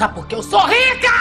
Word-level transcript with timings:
Sabe 0.00 0.14
por 0.14 0.26
que 0.26 0.34
eu 0.34 0.42
sou 0.42 0.60
rica? 0.60 1.12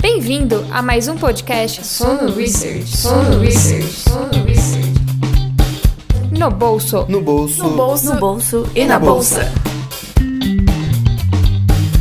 Bem-vindo 0.00 0.66
a 0.72 0.82
mais 0.82 1.06
um 1.06 1.16
podcast 1.16 1.86
Sono 1.86 2.34
Research. 2.34 2.96
Sono 2.96 3.38
Research. 3.38 3.84
Sono 3.84 4.44
Research. 4.44 4.92
No 6.36 6.50
bolso. 6.50 7.06
No 7.08 7.20
bolso. 7.20 7.62
No 7.62 7.76
bolso. 7.76 8.12
No 8.12 8.18
bolso 8.18 8.68
e 8.74 8.84
na 8.86 8.98
bolsa. 8.98 9.52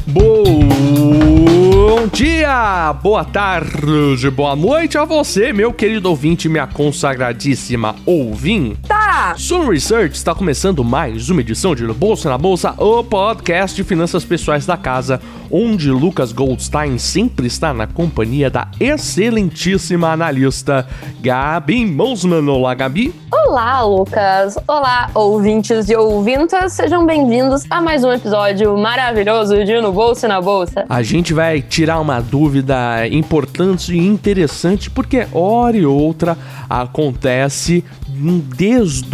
Bom 0.07 2.07
dia, 2.11 2.93
boa 2.93 3.25
tarde, 3.25 4.31
boa 4.31 4.55
noite 4.55 4.97
a 4.97 5.05
você, 5.05 5.53
meu 5.53 5.71
querido 5.71 6.09
ouvinte, 6.09 6.49
minha 6.49 6.65
consagradíssima 6.65 7.95
ouvinta. 8.07 9.06
Sun 9.35 9.67
Research 9.67 10.15
está 10.15 10.35
começando 10.35 10.83
mais 10.83 11.31
uma 11.31 11.41
edição 11.41 11.73
de 11.73 11.83
No 11.83 11.93
Bolsa 11.93 12.29
na 12.29 12.37
Bolsa, 12.37 12.75
o 12.77 13.03
podcast 13.03 13.75
de 13.75 13.83
finanças 13.83 14.23
pessoais 14.23 14.63
da 14.63 14.77
casa, 14.77 15.19
onde 15.49 15.89
Lucas 15.89 16.31
Goldstein 16.31 16.99
sempre 16.99 17.47
está 17.47 17.73
na 17.73 17.87
companhia 17.87 18.47
da 18.47 18.67
excelentíssima 18.79 20.11
analista 20.11 20.87
Gabi 21.19 21.83
Mosman. 21.83 22.47
Olá, 22.47 22.75
Gabi. 22.75 23.11
Olá, 23.31 23.81
Lucas. 23.81 24.55
Olá, 24.67 25.09
ouvintes 25.15 25.89
e 25.89 25.95
ouvintas. 25.95 26.73
Sejam 26.73 27.03
bem-vindos 27.03 27.65
a 27.71 27.81
mais 27.81 28.03
um 28.03 28.11
episódio 28.11 28.77
maravilhoso 28.77 29.65
de 29.65 29.81
No 29.81 29.91
Bolsa 29.91 30.27
na 30.27 30.39
Bolsa. 30.39 30.85
A 30.87 31.01
gente 31.01 31.33
vai 31.33 31.61
tirar 31.61 31.99
uma 31.99 32.19
dúvida 32.19 33.07
importante 33.07 33.93
e 33.93 33.97
interessante, 33.97 34.91
porque 34.91 35.27
hora 35.31 35.75
e 35.75 35.85
outra 35.85 36.37
acontece 36.69 37.83
um 38.09 38.39
desdobramento 38.39 39.06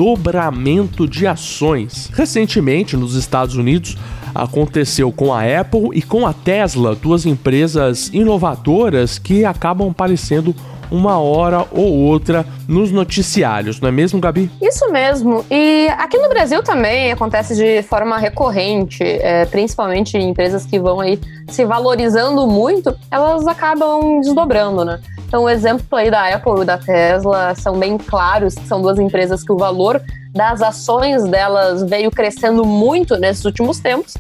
de 1.08 1.28
ações. 1.28 2.10
Recentemente, 2.14 2.98
nos 2.98 3.16
Estados 3.16 3.56
Unidos, 3.56 3.98
aconteceu 4.34 5.12
com 5.12 5.34
a 5.34 5.42
Apple 5.42 5.90
e 5.94 6.02
com 6.02 6.26
a 6.26 6.34
Tesla, 6.34 6.96
duas 6.96 7.26
empresas 7.26 8.10
inovadoras 8.14 9.20
que 9.20 9.46
acabam 9.46 9.90
aparecendo 9.90 10.56
uma 10.94 11.18
hora 11.18 11.66
ou 11.72 11.92
outra 11.92 12.46
nos 12.68 12.92
noticiários, 12.92 13.82
não 13.82 13.90
é 13.90 13.92
mesmo, 13.92 14.22
Gabi? 14.22 14.50
Isso 14.62 14.90
mesmo. 14.92 15.44
E 15.50 15.88
aqui 15.98 16.20
no 16.20 16.30
Brasil 16.30 16.62
também 16.62 17.12
acontece 17.12 17.56
de 17.56 17.82
forma 17.82 18.18
recorrente, 18.20 19.04
é, 19.04 19.44
principalmente 19.46 20.16
em 20.16 20.30
empresas 20.30 20.66
que 20.66 20.80
vão 20.80 21.00
aí 21.00 21.20
se 21.48 21.66
valorizando 21.66 22.46
muito, 22.46 22.96
elas 23.10 23.48
acabam 23.48 24.22
desdobrando, 24.22 24.86
né? 24.86 25.00
Então, 25.28 25.46
o 25.46 25.50
exemplo 25.50 25.98
aí 25.98 26.12
da 26.12 26.28
Apple 26.28 26.62
e 26.62 26.66
da 26.66 26.78
Tesla 26.78 27.56
são 27.56 27.80
bem 27.80 27.98
claros, 27.98 28.54
são 28.68 28.80
duas 28.80 29.00
empresas 29.00 29.44
que 29.44 29.52
o 29.52 29.58
valor 29.58 30.00
das 30.34 30.62
ações 30.62 31.24
delas 31.26 31.84
veio 31.84 32.10
crescendo 32.10 32.66
muito 32.66 33.18
nesses 33.18 33.46
últimos 33.46 33.80
tempos. 33.80 34.16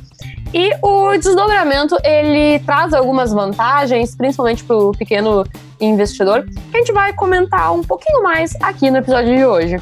E 0.54 0.72
o 0.84 1.18
desdobramento, 1.18 1.98
ele 2.04 2.60
traz 2.60 2.94
algumas 2.94 3.34
vantagens, 3.34 4.16
principalmente 4.16 4.64
para 4.64 4.78
o 4.78 4.92
pequeno 4.92 5.44
investidor, 5.82 6.46
que 6.46 6.78
a 6.78 6.80
gente 6.80 6.94
vai 6.94 7.12
comentar 7.14 7.74
um 7.74 7.82
pouquinho 7.82 8.22
mais 8.22 8.56
aqui 8.62 8.92
no 8.92 8.98
episódio 8.98 9.36
de 9.36 9.44
hoje. 9.44 9.82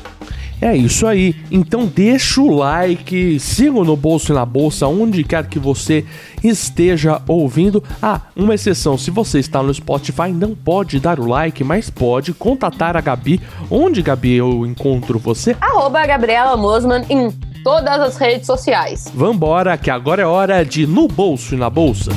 É 0.61 0.75
isso 0.75 1.07
aí. 1.07 1.35
Então 1.49 1.87
deixa 1.87 2.39
o 2.39 2.55
like, 2.55 3.39
siga 3.39 3.83
no 3.83 3.97
bolso 3.97 4.31
e 4.31 4.35
na 4.35 4.45
bolsa, 4.45 4.87
onde 4.87 5.23
quer 5.23 5.47
que 5.47 5.57
você 5.57 6.05
esteja 6.43 7.19
ouvindo. 7.27 7.83
Ah, 7.99 8.21
uma 8.35 8.53
exceção: 8.53 8.95
se 8.97 9.09
você 9.09 9.39
está 9.39 9.63
no 9.63 9.73
Spotify, 9.73 10.31
não 10.31 10.53
pode 10.53 10.99
dar 10.99 11.19
o 11.19 11.27
like, 11.27 11.63
mas 11.63 11.89
pode 11.89 12.31
contatar 12.33 12.95
a 12.95 13.01
Gabi. 13.01 13.41
Onde, 13.71 14.03
Gabi, 14.03 14.33
eu 14.33 14.65
encontro 14.65 15.17
você? 15.17 15.55
Arroba 15.59 16.05
Gabriela 16.05 16.55
Mosman 16.55 17.03
em 17.09 17.31
todas 17.63 17.99
as 17.99 18.17
redes 18.17 18.45
sociais. 18.45 19.11
Vambora, 19.15 19.77
que 19.77 19.89
agora 19.89 20.21
é 20.21 20.25
hora 20.25 20.63
de 20.63 20.85
No 20.85 21.07
Bolso 21.07 21.55
e 21.55 21.57
na 21.57 21.69
Bolsa. 21.69 22.11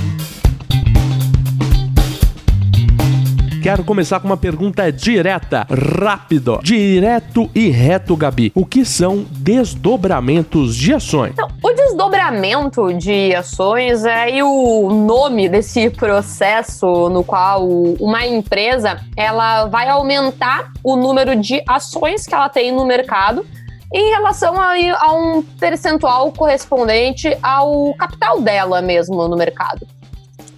Quero 3.64 3.82
começar 3.82 4.20
com 4.20 4.26
uma 4.26 4.36
pergunta 4.36 4.92
direta, 4.92 5.66
rápido, 5.70 6.60
direto 6.62 7.50
e 7.54 7.70
reto, 7.70 8.14
Gabi. 8.14 8.52
O 8.54 8.66
que 8.66 8.84
são 8.84 9.24
desdobramentos 9.30 10.76
de 10.76 10.92
ações? 10.92 11.30
Então, 11.32 11.48
o 11.62 11.72
desdobramento 11.72 12.92
de 12.92 13.34
ações 13.34 14.04
é 14.04 14.44
o 14.44 14.90
nome 14.92 15.48
desse 15.48 15.88
processo 15.88 17.08
no 17.08 17.24
qual 17.24 17.66
uma 17.98 18.26
empresa 18.26 19.00
ela 19.16 19.64
vai 19.64 19.88
aumentar 19.88 20.70
o 20.82 20.94
número 20.94 21.34
de 21.34 21.62
ações 21.66 22.26
que 22.26 22.34
ela 22.34 22.50
tem 22.50 22.70
no 22.70 22.84
mercado 22.84 23.46
em 23.94 24.10
relação 24.10 24.60
a, 24.60 24.74
a 24.74 25.12
um 25.14 25.40
percentual 25.40 26.30
correspondente 26.32 27.34
ao 27.42 27.94
capital 27.94 28.42
dela 28.42 28.82
mesmo 28.82 29.26
no 29.26 29.38
mercado. 29.38 29.86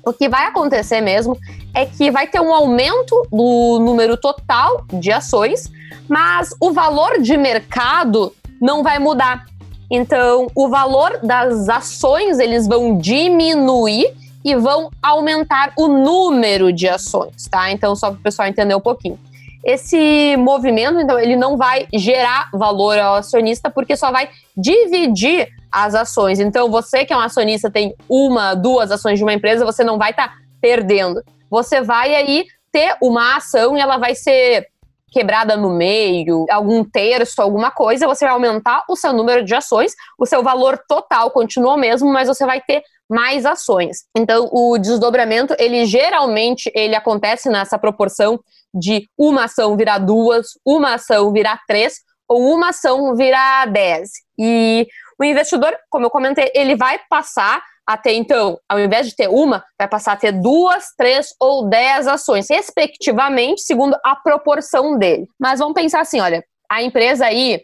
O 0.05 0.12
que 0.12 0.28
vai 0.28 0.47
acontecer 0.47 1.00
mesmo 1.00 1.37
é 1.76 1.84
que 1.84 2.10
vai 2.10 2.26
ter 2.26 2.41
um 2.41 2.54
aumento 2.54 3.28
do 3.31 3.78
número 3.78 4.16
total 4.16 4.87
de 4.94 5.12
ações, 5.12 5.70
mas 6.09 6.54
o 6.59 6.72
valor 6.72 7.20
de 7.20 7.37
mercado 7.37 8.32
não 8.59 8.82
vai 8.82 8.98
mudar. 8.98 9.44
Então, 9.91 10.47
o 10.54 10.70
valor 10.70 11.20
das 11.22 11.69
ações 11.69 12.38
eles 12.38 12.66
vão 12.66 12.97
diminuir 12.97 14.10
e 14.42 14.56
vão 14.56 14.88
aumentar 15.03 15.75
o 15.76 15.86
número 15.86 16.72
de 16.72 16.88
ações, 16.88 17.47
tá? 17.50 17.70
Então, 17.70 17.94
só 17.94 18.10
para 18.10 18.20
o 18.20 18.22
pessoal 18.22 18.48
entender 18.48 18.75
um 18.75 18.81
pouquinho. 18.81 19.19
Esse 19.62 20.34
movimento, 20.38 20.98
então, 20.98 21.19
ele 21.19 21.36
não 21.36 21.59
vai 21.59 21.86
gerar 21.92 22.48
valor 22.54 22.98
ao 22.98 23.16
acionista 23.16 23.69
porque 23.69 23.97
só 23.98 24.10
vai 24.10 24.31
dividir 24.56 25.48
as 25.70 25.94
ações. 25.94 26.41
Então, 26.41 26.70
você 26.70 27.04
que 27.04 27.12
é 27.12 27.16
um 27.16 27.20
acionista 27.20 27.70
tem 27.70 27.94
uma, 28.09 28.54
duas 28.54 28.91
ações 28.91 29.19
de 29.19 29.25
uma 29.25 29.34
empresa, 29.34 29.62
você 29.62 29.84
não 29.84 29.98
vai 29.98 30.12
estar 30.12 30.28
tá 30.28 30.34
perdendo 30.59 31.22
você 31.51 31.81
vai 31.81 32.15
aí 32.15 32.47
ter 32.73 32.97
uma 33.03 33.37
ação 33.37 33.77
e 33.77 33.81
ela 33.81 33.97
vai 33.97 34.15
ser 34.15 34.69
quebrada 35.11 35.57
no 35.57 35.71
meio, 35.71 36.45
algum 36.51 36.84
terço, 36.84 37.41
alguma 37.41 37.71
coisa, 37.71 38.07
você 38.07 38.27
vai 38.27 38.34
aumentar 38.34 38.84
o 38.89 38.95
seu 38.95 39.15
número 39.15 39.45
de 39.45 39.55
ações, 39.55 39.95
o 40.19 40.27
seu 40.27 40.43
valor 40.43 40.79
total 40.87 41.31
continua 41.31 41.75
o 41.75 41.79
mesmo, 41.79 42.12
mas 42.12 42.29
você 42.29 42.45
vai 42.45 42.61
ter 42.61 42.83
mais 43.09 43.47
ações. 43.47 44.05
Então, 44.15 44.49
o 44.53 44.77
desdobramento, 44.77 45.55
ele 45.59 45.87
geralmente 45.87 46.71
ele 46.75 46.95
acontece 46.95 47.49
nessa 47.49 47.78
proporção 47.78 48.39
de 48.75 49.09
uma 49.17 49.45
ação 49.45 49.77
virar 49.77 49.99
duas, 49.99 50.49
uma 50.65 50.95
ação 50.95 51.33
virar 51.33 51.61
três 51.67 52.01
ou 52.28 52.53
uma 52.53 52.71
ação 52.71 53.15
virar 53.15 53.67
dez. 53.67 54.11
E 54.39 54.87
o 55.19 55.25
investidor, 55.25 55.77
como 55.88 56.06
eu 56.06 56.10
comentei, 56.10 56.50
ele 56.54 56.77
vai 56.77 57.00
passar 57.09 57.62
a 57.87 57.97
ter, 57.97 58.15
então, 58.15 58.59
ao 58.69 58.81
invés 58.81 59.09
de 59.09 59.15
ter 59.15 59.28
uma, 59.28 59.65
vai 59.78 59.88
passar 59.88 60.12
a 60.12 60.16
ter 60.16 60.32
duas, 60.32 60.87
três 60.97 61.28
ou 61.38 61.69
dez 61.69 62.06
ações, 62.09 62.49
respectivamente, 62.50 63.62
segundo 63.62 63.97
a 64.04 64.16
proporção 64.16 64.99
dele. 64.99 65.28
Mas 65.38 65.60
vamos 65.60 65.75
pensar 65.75 66.00
assim: 66.00 66.21
olha, 66.21 66.44
a 66.69 66.82
empresa 66.82 67.27
aí, 67.27 67.62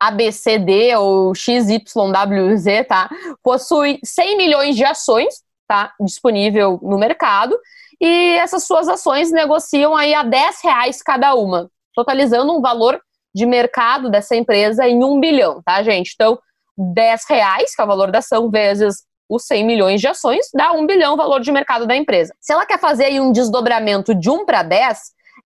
ABCD 0.00 0.96
ou 0.96 1.34
XYWZ, 1.34 2.86
tá? 2.88 3.08
Possui 3.42 4.00
100 4.04 4.36
milhões 4.36 4.76
de 4.76 4.84
ações, 4.84 5.34
tá? 5.68 5.92
Disponível 6.00 6.80
no 6.82 6.98
mercado. 6.98 7.56
E 8.00 8.34
essas 8.36 8.64
suas 8.64 8.88
ações 8.88 9.30
negociam 9.30 9.94
aí 9.96 10.12
a 10.14 10.24
10 10.24 10.62
reais 10.64 11.00
cada 11.00 11.34
uma, 11.34 11.70
totalizando 11.94 12.52
um 12.52 12.60
valor 12.60 13.00
de 13.32 13.46
mercado 13.46 14.10
dessa 14.10 14.34
empresa 14.34 14.86
em 14.86 15.02
um 15.02 15.20
bilhão, 15.20 15.62
tá, 15.64 15.82
gente? 15.82 16.12
Então, 16.14 16.38
10 16.76 17.22
reais, 17.28 17.74
que 17.74 17.80
é 17.80 17.84
o 17.84 17.88
valor 17.88 18.10
da 18.10 18.18
ação, 18.18 18.50
vezes 18.50 18.96
os 19.28 19.46
100 19.46 19.64
milhões 19.64 20.00
de 20.00 20.06
ações, 20.08 20.46
dá 20.54 20.72
1 20.72 20.86
bilhão 20.86 21.14
o 21.14 21.16
valor 21.16 21.40
de 21.40 21.50
mercado 21.50 21.86
da 21.86 21.96
empresa. 21.96 22.34
Se 22.40 22.52
ela 22.52 22.66
quer 22.66 22.78
fazer 22.78 23.06
aí 23.06 23.20
um 23.20 23.32
desdobramento 23.32 24.14
de 24.14 24.28
1 24.28 24.44
para 24.44 24.62
10, 24.62 24.98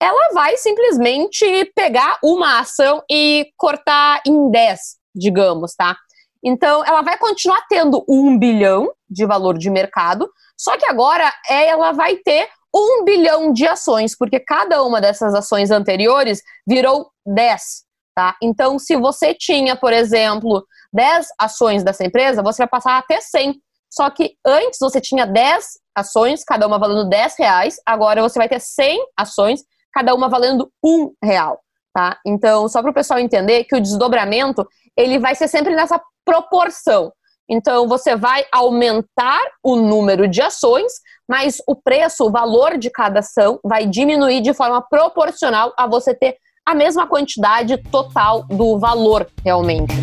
ela 0.00 0.32
vai 0.32 0.56
simplesmente 0.56 1.70
pegar 1.74 2.18
uma 2.22 2.60
ação 2.60 3.02
e 3.10 3.46
cortar 3.56 4.20
em 4.26 4.50
10, 4.50 4.80
digamos, 5.14 5.74
tá? 5.74 5.96
Então, 6.44 6.84
ela 6.84 7.02
vai 7.02 7.18
continuar 7.18 7.62
tendo 7.68 8.04
1 8.08 8.38
bilhão 8.38 8.92
de 9.08 9.26
valor 9.26 9.58
de 9.58 9.70
mercado, 9.70 10.30
só 10.56 10.76
que 10.76 10.86
agora 10.86 11.32
ela 11.48 11.92
vai 11.92 12.16
ter 12.16 12.48
1 12.74 13.04
bilhão 13.04 13.52
de 13.52 13.66
ações, 13.66 14.16
porque 14.16 14.38
cada 14.38 14.82
uma 14.82 15.00
dessas 15.00 15.34
ações 15.34 15.70
anteriores 15.70 16.42
virou 16.66 17.10
10, 17.26 17.85
tá? 18.16 18.34
Então, 18.42 18.78
se 18.78 18.96
você 18.96 19.34
tinha, 19.34 19.76
por 19.76 19.92
exemplo, 19.92 20.66
10 20.92 21.26
ações 21.38 21.84
dessa 21.84 22.04
empresa, 22.04 22.42
você 22.42 22.62
vai 22.62 22.68
passar 22.68 22.96
a 22.96 23.02
ter 23.02 23.20
100, 23.20 23.60
só 23.92 24.08
que 24.08 24.34
antes 24.44 24.78
você 24.80 25.00
tinha 25.00 25.26
10 25.26 25.64
ações, 25.94 26.42
cada 26.42 26.66
uma 26.66 26.78
valendo 26.78 27.08
10 27.08 27.38
reais. 27.38 27.76
Agora 27.84 28.22
você 28.22 28.38
vai 28.38 28.48
ter 28.48 28.60
100 28.60 28.98
ações, 29.16 29.60
cada 29.92 30.14
uma 30.14 30.28
valendo 30.28 30.72
1 30.82 31.12
real. 31.22 31.60
Tá? 31.94 32.18
Então, 32.26 32.68
só 32.68 32.82
para 32.82 32.90
o 32.90 32.94
pessoal 32.94 33.20
entender 33.20 33.64
que 33.64 33.76
o 33.76 33.80
desdobramento 33.80 34.66
ele 34.96 35.18
vai 35.18 35.34
ser 35.34 35.48
sempre 35.48 35.74
nessa 35.74 36.00
proporção. 36.24 37.12
Então, 37.48 37.86
você 37.86 38.16
vai 38.16 38.44
aumentar 38.50 39.40
o 39.62 39.76
número 39.76 40.26
de 40.26 40.42
ações, 40.42 40.92
mas 41.28 41.62
o 41.66 41.76
preço, 41.76 42.24
o 42.24 42.30
valor 42.30 42.76
de 42.76 42.90
cada 42.90 43.20
ação 43.20 43.60
vai 43.62 43.86
diminuir 43.86 44.40
de 44.40 44.52
forma 44.52 44.82
proporcional 44.82 45.72
a 45.78 45.86
você 45.86 46.14
ter 46.14 46.36
a 46.66 46.74
mesma 46.74 47.06
quantidade 47.06 47.76
total 47.76 48.42
do 48.42 48.76
valor 48.76 49.24
realmente. 49.44 49.94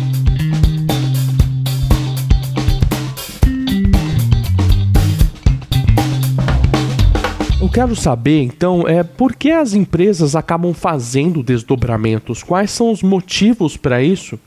Eu 7.60 7.68
quero 7.68 7.94
saber, 7.94 8.40
então, 8.42 8.88
é 8.88 9.02
por 9.02 9.36
que 9.36 9.50
as 9.50 9.74
empresas 9.74 10.34
acabam 10.34 10.72
fazendo 10.72 11.42
desdobramentos? 11.42 12.42
Quais 12.42 12.70
são 12.70 12.90
os 12.90 13.02
motivos 13.02 13.76
para 13.76 14.02
isso? 14.02 14.40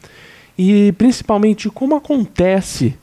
E 0.58 0.92
principalmente 0.94 1.70
como 1.70 1.96
acontece 1.96 2.98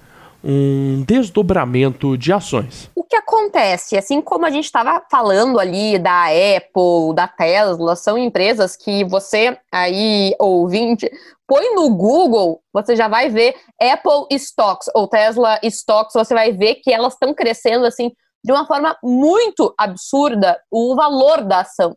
um 0.45 1.03
desdobramento 1.03 2.19
de 2.19 2.33
ações. 2.33 2.91
O 2.95 3.03
que 3.03 3.17
acontece, 3.17 3.97
assim 3.97 4.21
como 4.21 4.45
a 4.45 4.51
gente 4.51 4.67
estava 4.67 5.03
falando 5.11 5.59
ali 5.59 5.99
da 5.99 6.27
Apple, 6.27 7.15
da 7.15 7.27
Tesla, 7.27 7.97
são 7.97 8.19
empresas 8.19 8.77
que 8.77 9.05
você 9.05 9.59
aí, 9.73 10.35
ouvinte, 10.39 11.11
põe 11.47 11.75
no 11.75 11.89
Google, 11.95 12.63
você 12.73 12.95
já 12.95 13.09
vai 13.09 13.31
ver 13.31 13.57
Apple 13.81 14.27
Stocks 14.39 14.91
ou 14.95 15.09
Tesla 15.09 15.59
Stocks, 15.63 16.13
você 16.15 16.35
vai 16.35 16.53
ver 16.53 16.77
que 16.77 16.93
elas 16.93 17.15
estão 17.15 17.33
crescendo 17.33 17.87
assim 17.87 18.13
de 18.45 18.53
uma 18.53 18.67
forma 18.67 18.95
muito 19.03 19.75
absurda 19.79 20.61
o 20.71 20.95
valor 20.95 21.43
da 21.43 21.61
ação. 21.61 21.97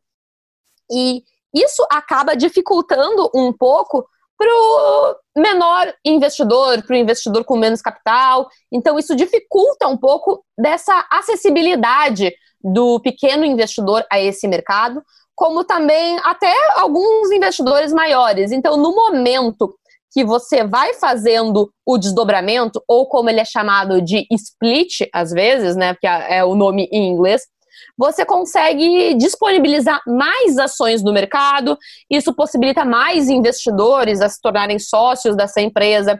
E 0.90 1.22
isso 1.54 1.86
acaba 1.92 2.36
dificultando 2.36 3.30
um 3.36 3.52
pouco 3.52 4.08
para 4.38 4.48
o 4.48 5.16
menor 5.36 5.94
investidor, 6.06 6.84
para 6.84 6.94
o 6.94 6.98
investidor 6.98 7.44
com 7.44 7.58
menos 7.58 7.82
capital. 7.82 8.48
Então, 8.72 9.00
isso 9.00 9.16
dificulta 9.16 9.88
um 9.88 9.98
pouco 9.98 10.44
dessa 10.58 11.06
acessibilidade 11.12 12.32
do 12.64 13.00
pequeno 13.00 13.44
investidor 13.46 14.06
a 14.12 14.20
esse 14.20 14.48
mercado, 14.48 15.02
como 15.36 15.64
também 15.64 16.20
até 16.24 16.54
alguns 16.76 17.32
investidores 17.32 17.92
maiores. 17.92 18.52
Então, 18.52 18.78
no 18.78 18.96
momento 18.96 19.76
que 20.12 20.24
você 20.24 20.64
vai 20.64 20.94
fazendo 20.96 21.72
o 21.86 21.98
desdobramento, 21.98 22.82
ou 22.88 23.08
como 23.08 23.30
ele 23.30 23.40
é 23.40 23.46
chamado 23.46 24.02
de 24.02 24.26
split, 24.32 25.02
às 25.14 25.32
vezes, 25.32 25.76
né, 25.76 25.94
porque 25.94 26.08
é 26.08 26.44
o 26.44 26.56
nome 26.56 26.90
em 26.92 27.10
inglês, 27.10 27.44
você 27.98 28.26
consegue 28.26 29.14
disponibilizar 29.16 30.02
mais 30.06 30.58
ações 30.58 31.04
no 31.04 31.14
mercado, 31.14 31.78
isso 32.10 32.34
possibilita 32.34 32.86
mais 32.86 33.30
investidores 33.30 34.22
a 34.22 34.30
se 34.30 34.42
tornarem 34.42 34.80
sócios 34.80 35.36
dessa 35.36 35.62
empresa, 35.62 36.20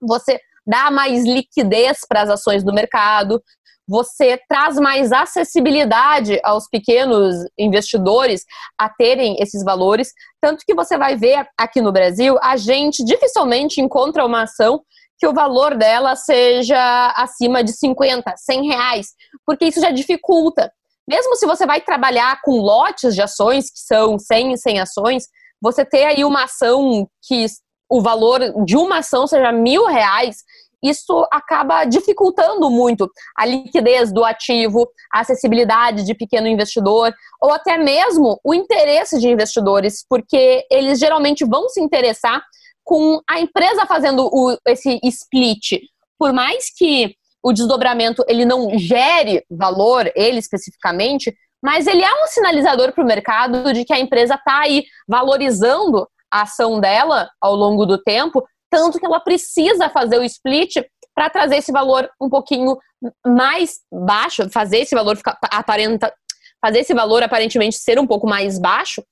você 0.00 0.40
dá 0.66 0.90
mais 0.90 1.24
liquidez 1.24 2.00
para 2.08 2.22
as 2.22 2.30
ações 2.30 2.64
do 2.64 2.72
mercado, 2.72 3.42
você 3.88 4.40
traz 4.48 4.76
mais 4.76 5.12
acessibilidade 5.12 6.40
aos 6.44 6.68
pequenos 6.68 7.34
investidores 7.58 8.44
a 8.78 8.88
terem 8.88 9.36
esses 9.40 9.64
valores. 9.64 10.12
Tanto 10.40 10.64
que 10.64 10.74
você 10.74 10.96
vai 10.96 11.16
ver 11.16 11.46
aqui 11.58 11.80
no 11.80 11.92
Brasil, 11.92 12.38
a 12.42 12.56
gente 12.56 13.04
dificilmente 13.04 13.80
encontra 13.80 14.24
uma 14.24 14.42
ação 14.42 14.82
que 15.18 15.26
o 15.26 15.34
valor 15.34 15.76
dela 15.76 16.16
seja 16.16 17.12
acima 17.16 17.62
de 17.62 17.72
50, 17.72 18.34
100 18.36 18.66
reais, 18.66 19.08
porque 19.46 19.66
isso 19.66 19.80
já 19.80 19.90
dificulta. 19.90 20.72
Mesmo 21.08 21.34
se 21.36 21.46
você 21.46 21.66
vai 21.66 21.80
trabalhar 21.80 22.40
com 22.42 22.60
lotes 22.60 23.14
de 23.14 23.22
ações, 23.22 23.70
que 23.70 23.80
são 23.80 24.18
100 24.18 24.52
e 24.52 24.58
100 24.58 24.80
ações, 24.80 25.24
você 25.60 25.84
ter 25.84 26.04
aí 26.04 26.24
uma 26.24 26.44
ação 26.44 27.08
que 27.26 27.46
o 27.88 28.00
valor 28.00 28.40
de 28.64 28.76
uma 28.76 28.98
ação 28.98 29.26
seja 29.26 29.52
mil 29.52 29.86
reais, 29.86 30.36
isso 30.82 31.24
acaba 31.30 31.84
dificultando 31.84 32.68
muito 32.68 33.08
a 33.36 33.46
liquidez 33.46 34.12
do 34.12 34.24
ativo, 34.24 34.88
a 35.12 35.20
acessibilidade 35.20 36.04
de 36.04 36.14
pequeno 36.14 36.48
investidor, 36.48 37.14
ou 37.40 37.52
até 37.52 37.78
mesmo 37.78 38.40
o 38.42 38.52
interesse 38.52 39.20
de 39.20 39.28
investidores, 39.28 40.04
porque 40.08 40.66
eles 40.68 40.98
geralmente 40.98 41.44
vão 41.44 41.68
se 41.68 41.80
interessar 41.80 42.42
com 42.82 43.20
a 43.30 43.38
empresa 43.38 43.86
fazendo 43.86 44.28
o, 44.32 44.56
esse 44.66 44.98
split. 45.04 45.78
Por 46.18 46.32
mais 46.32 46.66
que 46.76 47.14
o 47.42 47.52
desdobramento 47.52 48.24
ele 48.28 48.44
não 48.44 48.78
gere 48.78 49.44
valor, 49.50 50.10
ele 50.14 50.38
especificamente, 50.38 51.34
mas 51.62 51.86
ele 51.86 52.02
é 52.02 52.24
um 52.24 52.26
sinalizador 52.26 52.92
para 52.92 53.02
o 53.02 53.06
mercado 53.06 53.72
de 53.72 53.84
que 53.84 53.92
a 53.92 53.98
empresa 53.98 54.34
está 54.34 54.60
aí 54.60 54.84
valorizando 55.08 56.08
a 56.30 56.42
ação 56.42 56.80
dela 56.80 57.30
ao 57.40 57.54
longo 57.54 57.84
do 57.84 57.98
tempo, 57.98 58.44
tanto 58.70 58.98
que 58.98 59.04
ela 59.04 59.20
precisa 59.20 59.90
fazer 59.90 60.18
o 60.18 60.24
split 60.24 60.76
para 61.14 61.28
trazer 61.28 61.56
esse 61.56 61.70
valor 61.70 62.08
um 62.20 62.28
pouquinho 62.28 62.78
mais 63.26 63.80
baixo, 63.92 64.48
fazer 64.50 64.78
esse 64.78 64.94
valor 64.94 65.16
ficar 65.16 65.38
aparenta, 65.50 66.12
fazer 66.60 66.80
esse 66.80 66.94
valor 66.94 67.22
aparentemente 67.22 67.76
ser 67.76 67.98
um 67.98 68.06
pouco 68.06 68.26
mais 68.26 68.58
baixo. 68.58 69.02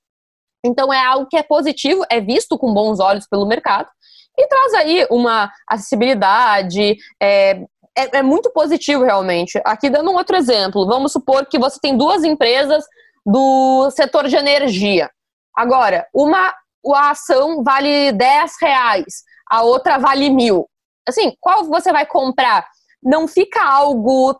Então 0.65 0.91
é 0.91 1.03
algo 1.05 1.27
que 1.27 1.37
é 1.37 1.43
positivo, 1.43 2.03
é 2.09 2.19
visto 2.19 2.57
com 2.57 2.73
bons 2.73 2.99
olhos 2.99 3.27
pelo 3.27 3.47
mercado 3.47 3.89
e 4.37 4.47
traz 4.47 4.73
aí 4.73 5.07
uma 5.09 5.51
acessibilidade, 5.67 6.97
é, 7.21 7.65
é, 7.97 8.17
é, 8.17 8.21
muito 8.21 8.51
positivo 8.51 9.03
realmente. 9.03 9.59
Aqui 9.65 9.89
dando 9.89 10.11
um 10.11 10.15
outro 10.15 10.35
exemplo, 10.35 10.85
vamos 10.85 11.11
supor 11.11 11.45
que 11.45 11.59
você 11.59 11.79
tem 11.81 11.97
duas 11.97 12.23
empresas 12.23 12.83
do 13.25 13.89
setor 13.91 14.27
de 14.27 14.35
energia. 14.35 15.09
Agora, 15.55 16.07
uma 16.13 16.53
a 16.95 17.11
ação 17.11 17.63
vale 17.63 18.11
10 18.11 18.51
reais, 18.59 19.23
a 19.49 19.61
outra 19.61 19.99
vale 19.99 20.29
mil. 20.29 20.67
Assim, 21.07 21.33
qual 21.39 21.65
você 21.65 21.91
vai 21.91 22.05
comprar? 22.05 22.65
Não 23.03 23.27
fica 23.27 23.63
algo 23.63 24.39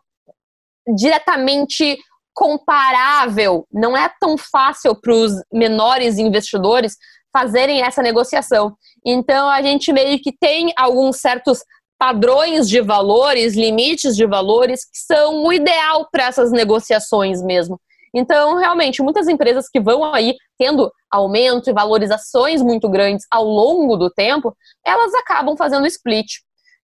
diretamente 0.96 1.98
comparável, 2.34 3.66
não 3.70 3.96
é 3.96 4.10
tão 4.20 4.36
fácil 4.36 4.98
para 5.00 5.12
os 5.12 5.32
menores 5.52 6.18
investidores 6.18 6.96
fazerem 7.32 7.82
essa 7.82 8.02
negociação. 8.02 8.76
Então, 9.04 9.48
a 9.48 9.62
gente 9.62 9.92
meio 9.92 10.18
que 10.20 10.32
tem 10.32 10.72
alguns 10.76 11.18
certos 11.18 11.62
padrões 12.02 12.68
de 12.68 12.80
valores, 12.80 13.54
limites 13.54 14.16
de 14.16 14.26
valores, 14.26 14.84
que 14.84 14.98
são 14.98 15.44
o 15.44 15.52
ideal 15.52 16.08
para 16.10 16.24
essas 16.24 16.50
negociações 16.50 17.40
mesmo. 17.40 17.80
Então, 18.12 18.58
realmente, 18.58 19.00
muitas 19.00 19.28
empresas 19.28 19.68
que 19.68 19.78
vão 19.80 20.12
aí 20.12 20.34
tendo 20.58 20.90
aumento 21.08 21.70
e 21.70 21.72
valorizações 21.72 22.60
muito 22.60 22.88
grandes 22.88 23.24
ao 23.30 23.44
longo 23.44 23.96
do 23.96 24.10
tempo, 24.10 24.52
elas 24.84 25.14
acabam 25.14 25.56
fazendo 25.56 25.86
split. 25.86 26.26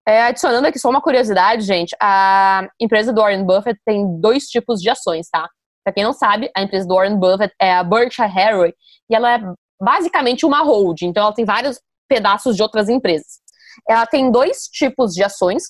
É, 0.07 0.23
adicionando 0.23 0.69
aqui 0.69 0.79
só 0.79 0.89
uma 0.89 1.03
curiosidade, 1.03 1.63
gente, 1.63 1.97
a 2.01 2.69
empresa 2.81 3.13
do 3.13 3.21
Warren 3.21 3.45
Buffett 3.45 3.77
tem 3.85 4.21
dois 4.21 4.45
tipos 4.45 4.81
de 4.81 4.89
ações, 4.89 5.27
tá? 5.29 5.49
Para 5.83 5.95
quem 5.95 6.05
não 6.05 6.13
sabe, 6.13 6.49
a 6.57 6.63
empresa 6.63 6.87
do 6.87 6.95
Warren 6.95 7.17
Buffett 7.17 7.53
é 7.61 7.75
a 7.75 7.83
Berkshire 7.83 8.29
Hathaway 8.29 8.73
e 9.11 9.17
ela 9.17 9.35
é 9.35 9.41
basicamente 9.83 10.47
uma 10.47 10.63
holding, 10.63 11.07
então 11.07 11.25
ela 11.25 11.35
tem 11.35 11.45
vários 11.45 11.81
pedaços 12.09 12.55
de 12.55 12.63
outras 12.63 12.89
empresas 12.89 13.48
ela 13.89 14.07
tem 14.07 14.31
dois 14.31 14.65
tipos 14.65 15.13
de 15.13 15.23
ações. 15.23 15.65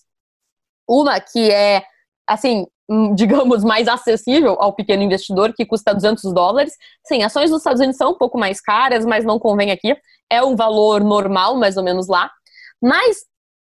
Uma 0.89 1.21
que 1.21 1.51
é, 1.51 1.85
assim, 2.29 2.67
hum, 2.89 3.15
digamos, 3.17 3.65
mais 3.65 3.89
acessível 3.89 4.57
ao 4.61 4.73
pequeno 4.73 5.03
investidor, 5.03 5.53
que 5.55 5.67
custa 5.67 5.95
200 5.95 6.33
dólares. 6.33 6.75
Sim, 7.07 7.23
ações 7.23 7.51
dos 7.51 7.61
Estados 7.61 7.81
Unidos 7.81 7.97
são 7.97 8.13
um 8.13 8.19
pouco 8.19 8.39
mais 8.39 8.61
caras, 8.61 9.05
mas 9.05 9.25
não 9.25 9.39
convém 9.39 9.71
aqui. 9.71 9.97
É 10.31 10.43
um 10.43 10.57
valor 10.57 11.03
normal, 11.03 11.57
mais 11.57 11.77
ou 11.77 11.83
menos 11.83 12.07
lá. 12.09 12.31
Mas 12.83 13.25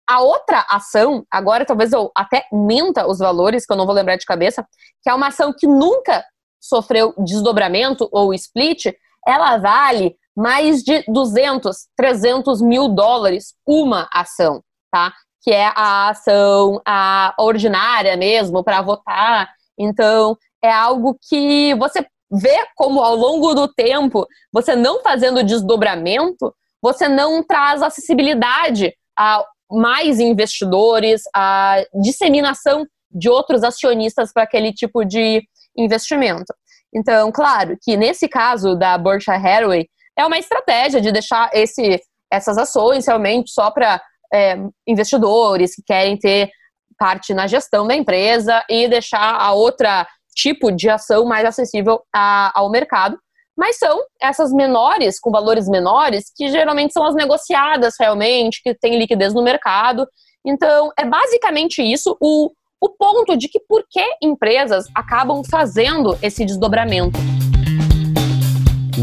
a 0.10 0.22
outra 0.22 0.66
ação, 0.70 1.24
agora 1.30 1.66
talvez 1.66 1.94
eu 1.94 2.12
até 2.16 2.44
minta 2.52 3.08
os 3.08 3.20
valores, 3.20 3.66
que 3.66 3.72
eu 3.72 3.78
não 3.78 3.86
vou 3.86 3.94
lembrar 3.94 4.16
de 4.16 4.26
cabeça, 4.26 4.66
que 5.04 5.10
é 5.10 5.14
uma 5.14 5.28
ação 5.28 5.54
que 5.56 5.68
nunca 5.68 6.26
sofreu 6.60 7.14
desdobramento 7.18 8.10
ou 8.12 8.34
split, 8.34 8.88
ela 9.26 9.58
vale 9.58 10.16
mais 10.36 10.84
de 10.84 11.04
200, 11.08 11.88
300 11.96 12.62
mil 12.62 12.88
dólares 12.90 13.54
uma 13.66 14.08
ação, 14.14 14.64
tá? 14.92 15.14
Que 15.42 15.52
é 15.52 15.72
a 15.76 16.10
ação 16.10 16.82
a 16.86 17.34
ordinária 17.38 18.16
mesmo 18.16 18.64
para 18.64 18.82
votar. 18.82 19.50
Então, 19.78 20.38
é 20.64 20.72
algo 20.72 21.18
que 21.28 21.74
você 21.76 22.06
vê 22.32 22.66
como 22.76 23.02
ao 23.02 23.16
longo 23.16 23.54
do 23.54 23.68
tempo, 23.68 24.28
você 24.52 24.76
não 24.76 25.02
fazendo 25.02 25.44
desdobramento, 25.44 26.54
você 26.82 27.08
não 27.08 27.44
traz 27.44 27.82
acessibilidade 27.82 28.94
a 29.18 29.44
mais 29.72 30.20
investidores, 30.20 31.22
a 31.36 31.84
disseminação 32.02 32.86
de 33.12 33.30
outros 33.30 33.64
acionistas 33.64 34.32
para 34.32 34.44
aquele 34.44 34.72
tipo 34.72 35.04
de 35.04 35.44
investimento. 35.78 36.54
Então, 36.94 37.32
claro 37.32 37.78
que 37.82 37.96
nesse 37.96 38.28
caso 38.28 38.76
da 38.76 38.98
Berkshire 38.98 39.38
Hathaway, 39.38 39.88
é 40.20 40.26
uma 40.26 40.38
estratégia 40.38 41.00
de 41.00 41.12
deixar 41.12 41.50
esse, 41.54 42.02
essas 42.32 42.58
ações 42.58 43.08
realmente 43.08 43.52
só 43.52 43.72
para 43.72 44.02
é, 44.34 44.58
investidores 44.86 45.76
que 45.76 45.82
querem 45.82 46.18
ter 46.18 46.52
parte 46.98 47.34
na 47.34 47.48
gestão 47.48 47.88
da 47.88 47.96
empresa 47.96 48.64
e 48.70 48.88
deixar 48.88 49.36
a 49.36 49.54
outra 49.54 50.06
tipo 50.36 50.72
de 50.72 50.90
ação 50.90 51.26
mais 51.26 51.46
acessível 51.46 52.02
a, 52.14 52.52
ao 52.54 52.70
mercado. 52.70 53.18
Mas 53.58 53.78
são 53.78 54.00
essas 54.22 54.54
menores, 54.54 55.20
com 55.20 55.32
valores 55.32 55.68
menores, 55.68 56.32
que 56.36 56.50
geralmente 56.50 56.94
são 56.94 57.06
as 57.06 57.16
negociadas 57.16 57.96
realmente, 58.00 58.62
que 58.62 58.74
tem 58.74 58.98
liquidez 58.98 59.34
no 59.34 59.44
mercado. 59.44 60.08
Então, 60.46 60.92
é 60.98 61.06
basicamente 61.06 61.82
isso 61.82 62.16
o, 62.22 62.52
o 62.82 62.90
ponto 62.90 63.36
de 63.38 63.50
que 63.50 63.60
por 63.60 63.86
que 63.90 64.04
empresas 64.22 64.86
acabam 64.96 65.44
fazendo 65.50 66.18
esse 66.22 66.46
desdobramento. 66.46 67.20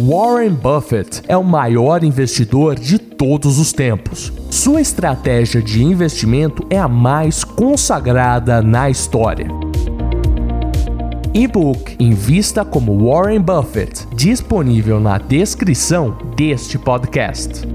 Warren 0.05 0.51
Buffett 0.51 1.23
é 1.27 1.35
o 1.37 1.43
maior 1.43 2.05
investidor 2.05 2.75
de 2.75 2.99
todos 2.99 3.59
os 3.59 3.73
tempos. 3.73 4.31
Sua 4.51 4.81
estratégia 4.81 5.63
de 5.63 5.83
investimento 5.83 6.67
é 6.69 6.79
a 6.79 6.87
mais 6.87 7.43
consagrada 7.43 8.61
na 8.61 8.91
história. 8.91 9.49
e-book 11.33 11.97
Invista 11.99 12.63
como 12.63 13.09
Warren 13.09 13.41
Buffett, 13.41 14.07
disponível 14.15 15.01
na 15.01 15.17
descrição 15.17 16.17
deste 16.37 16.79
podcast. 16.79 17.67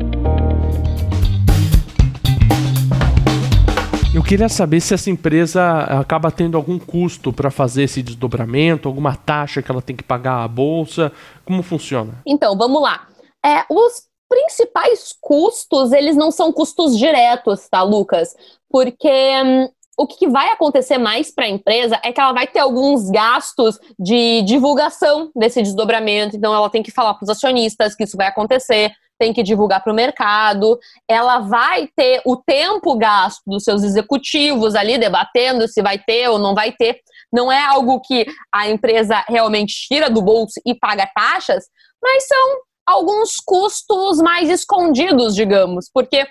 Eu 4.14 4.22
queria 4.22 4.50
saber 4.50 4.82
se 4.82 4.94
essa 4.94 5.10
empresa 5.10 5.84
acaba 5.84 6.30
tendo 6.30 6.58
algum 6.58 6.78
custo 6.78 7.32
para 7.32 7.50
fazer 7.50 7.84
esse 7.84 8.04
desdobramento, 8.04 8.90
alguma 8.90 9.16
taxa 9.16 9.62
que 9.62 9.72
ela 9.72 9.82
tem 9.82 9.96
que 9.96 10.04
pagar 10.04 10.44
à 10.44 10.48
bolsa, 10.50 11.14
como 11.46 11.64
funciona? 11.64 12.22
Então, 12.26 12.58
vamos 12.58 12.82
lá. 12.82 13.08
É, 13.44 13.64
os 13.70 14.04
principais 14.28 15.16
custos, 15.22 15.94
eles 15.94 16.18
não 16.18 16.30
são 16.30 16.52
custos 16.52 16.98
diretos, 16.98 17.70
tá, 17.70 17.84
Lucas? 17.84 18.36
Porque 18.70 19.10
hum, 19.46 19.70
o 19.98 20.06
que 20.06 20.28
vai 20.28 20.50
acontecer 20.50 20.98
mais 20.98 21.34
para 21.34 21.46
a 21.46 21.50
empresa 21.50 21.98
é 22.04 22.12
que 22.12 22.20
ela 22.20 22.34
vai 22.34 22.48
ter 22.48 22.60
alguns 22.60 23.10
gastos 23.10 23.80
de 23.98 24.42
divulgação 24.42 25.32
desse 25.34 25.62
desdobramento, 25.62 26.36
então 26.36 26.54
ela 26.54 26.70
tem 26.70 26.84
que 26.84 26.92
falar 26.92 27.14
para 27.14 27.24
os 27.24 27.30
acionistas 27.30 27.96
que 27.96 28.04
isso 28.04 28.18
vai 28.18 28.28
acontecer, 28.28 28.92
tem 29.22 29.32
que 29.32 29.44
divulgar 29.44 29.84
para 29.84 29.94
o 29.94 29.96
mercado, 29.96 30.80
ela 31.08 31.42
vai 31.42 31.88
ter 31.96 32.24
o 32.26 32.36
tempo 32.36 32.98
gasto 32.98 33.44
dos 33.46 33.64
seus 33.64 33.84
executivos 33.84 34.74
ali 34.74 34.98
debatendo 34.98 35.68
se 35.68 35.80
vai 35.80 36.00
ter 36.00 36.28
ou 36.28 36.40
não 36.40 36.56
vai 36.56 36.72
ter. 36.72 37.00
Não 37.32 37.52
é 37.52 37.64
algo 37.64 38.02
que 38.02 38.26
a 38.52 38.68
empresa 38.68 39.24
realmente 39.28 39.76
tira 39.88 40.10
do 40.10 40.24
bolso 40.24 40.60
e 40.66 40.74
paga 40.74 41.08
taxas, 41.14 41.66
mas 42.02 42.28
são 42.28 42.62
alguns 42.84 43.36
custos 43.46 44.18
mais 44.18 44.50
escondidos, 44.50 45.36
digamos, 45.36 45.88
porque 45.94 46.28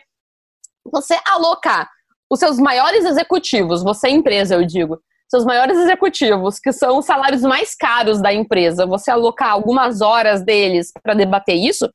você 0.92 1.16
alocar 1.24 1.88
os 2.28 2.40
seus 2.40 2.58
maiores 2.58 3.04
executivos, 3.04 3.84
você 3.84 4.08
empresa, 4.08 4.56
eu 4.56 4.66
digo, 4.66 5.00
seus 5.28 5.44
maiores 5.44 5.78
executivos, 5.78 6.58
que 6.58 6.72
são 6.72 6.98
os 6.98 7.06
salários 7.06 7.42
mais 7.42 7.72
caros 7.76 8.20
da 8.20 8.32
empresa, 8.32 8.84
você 8.84 9.12
alocar 9.12 9.52
algumas 9.52 10.00
horas 10.00 10.44
deles 10.44 10.90
para 11.04 11.14
debater 11.14 11.54
isso, 11.54 11.88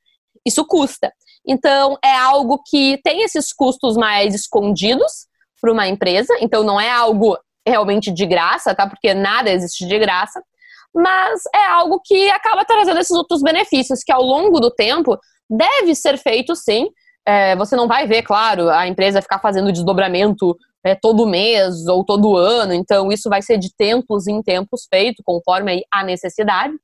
isso 0.46 0.66
custa. 0.66 1.12
Então, 1.48 1.98
é 2.04 2.16
algo 2.16 2.62
que 2.66 3.00
tem 3.04 3.22
esses 3.22 3.54
custos 3.54 3.96
mais 3.96 4.34
escondidos 4.34 5.28
para 5.62 5.72
uma 5.72 5.88
empresa, 5.88 6.34
então 6.42 6.64
não 6.64 6.80
é 6.80 6.90
algo 6.90 7.38
realmente 7.68 8.12
de 8.12 8.26
graça, 8.26 8.76
tá? 8.76 8.88
Porque 8.88 9.14
nada 9.14 9.52
existe 9.52 9.88
de 9.88 9.98
graça, 9.98 10.42
mas 10.94 11.42
é 11.54 11.66
algo 11.66 12.00
que 12.04 12.30
acaba 12.30 12.64
trazendo 12.64 13.00
esses 13.00 13.16
outros 13.16 13.42
benefícios 13.42 14.02
que 14.04 14.12
ao 14.12 14.22
longo 14.22 14.60
do 14.60 14.72
tempo 14.72 15.18
deve 15.50 15.96
ser 15.96 16.18
feito 16.18 16.56
sim. 16.56 16.88
É, 17.28 17.56
você 17.56 17.76
não 17.76 17.88
vai 17.88 18.06
ver, 18.06 18.22
claro, 18.22 18.70
a 18.70 18.88
empresa 18.88 19.22
ficar 19.22 19.40
fazendo 19.40 19.72
desdobramento 19.72 20.56
é, 20.84 20.94
todo 20.94 21.26
mês 21.26 21.88
ou 21.88 22.06
todo 22.06 22.38
ano, 22.38 22.72
então 22.72 23.12
isso 23.12 23.28
vai 23.30 23.42
ser 23.42 23.58
de 23.58 23.74
tempos 23.76 24.28
em 24.28 24.44
tempos 24.44 24.86
feito, 24.88 25.24
conforme 25.26 25.82
a 25.92 26.04
necessidade 26.04 26.76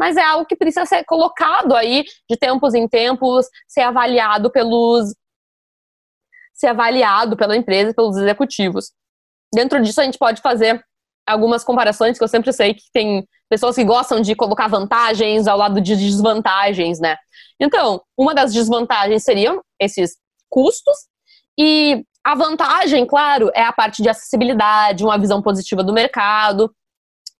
mas 0.00 0.16
é 0.16 0.22
algo 0.22 0.46
que 0.46 0.56
precisa 0.56 0.86
ser 0.86 1.04
colocado 1.04 1.76
aí 1.76 2.06
de 2.28 2.34
tempos 2.34 2.72
em 2.72 2.88
tempos, 2.88 3.46
ser 3.68 3.82
avaliado 3.82 4.50
pelos 4.50 5.14
ser 6.54 6.68
avaliado 6.68 7.36
pela 7.36 7.54
empresa, 7.54 7.92
pelos 7.92 8.16
executivos. 8.16 8.92
Dentro 9.54 9.82
disso 9.82 10.00
a 10.00 10.04
gente 10.04 10.16
pode 10.16 10.40
fazer 10.40 10.82
algumas 11.26 11.62
comparações 11.62 12.16
que 12.16 12.24
eu 12.24 12.28
sempre 12.28 12.50
sei 12.50 12.72
que 12.72 12.84
tem 12.94 13.28
pessoas 13.48 13.76
que 13.76 13.84
gostam 13.84 14.22
de 14.22 14.34
colocar 14.34 14.68
vantagens 14.68 15.46
ao 15.46 15.58
lado 15.58 15.82
de 15.82 15.94
desvantagens, 15.94 16.98
né? 16.98 17.16
Então, 17.60 18.00
uma 18.16 18.34
das 18.34 18.54
desvantagens 18.54 19.22
seriam 19.22 19.62
esses 19.78 20.16
custos 20.48 20.96
e 21.58 22.06
a 22.24 22.34
vantagem, 22.34 23.06
claro, 23.06 23.50
é 23.54 23.62
a 23.62 23.72
parte 23.72 24.02
de 24.02 24.08
acessibilidade, 24.08 25.04
uma 25.04 25.18
visão 25.18 25.42
positiva 25.42 25.82
do 25.82 25.92
mercado, 25.92 26.74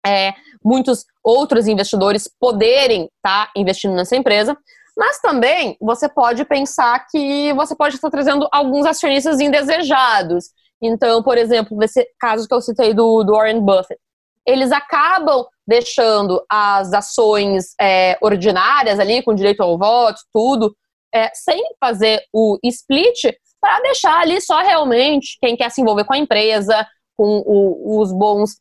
é, 0.07 0.33
muitos 0.65 1.05
outros 1.23 1.67
investidores 1.67 2.29
poderem 2.41 3.05
estar 3.17 3.47
tá 3.47 3.53
investindo 3.57 3.95
nessa 3.95 4.17
empresa, 4.17 4.57
mas 4.97 5.21
também 5.21 5.77
você 5.81 6.09
pode 6.09 6.45
pensar 6.45 7.07
que 7.11 7.53
você 7.55 7.75
pode 7.75 7.97
estar 7.97 8.11
trazendo 8.11 8.49
alguns 8.53 8.87
acionistas 8.87 9.41
indesejados. 9.41 10.51
Então, 10.83 11.23
por 11.23 11.39
exemplo, 11.39 11.77
nesse 11.77 12.07
caso 12.19 12.49
que 12.49 12.55
eu 12.55 12.61
citei 12.61 12.95
do, 12.95 13.23
do 13.23 13.33
Warren 13.33 13.61
Buffett, 13.61 14.01
eles 14.47 14.73
acabam 14.73 15.47
deixando 15.67 16.43
as 16.51 16.93
ações 16.93 17.75
é, 17.81 18.19
ordinárias 18.21 18.99
ali, 18.99 19.23
com 19.23 19.35
direito 19.35 19.63
ao 19.63 19.79
voto, 19.79 20.21
tudo, 20.33 20.75
é, 21.15 21.31
sem 21.35 21.63
fazer 21.79 22.23
o 22.33 22.59
split, 22.65 23.33
para 23.61 23.81
deixar 23.81 24.21
ali 24.21 24.41
só 24.41 24.59
realmente 24.61 25.37
quem 25.41 25.57
quer 25.57 25.71
se 25.71 25.81
envolver 25.81 26.05
com 26.05 26.15
a 26.15 26.19
empresa, 26.19 26.87
com 27.17 27.43
o, 27.47 28.01
os 28.01 28.13
bons 28.13 28.57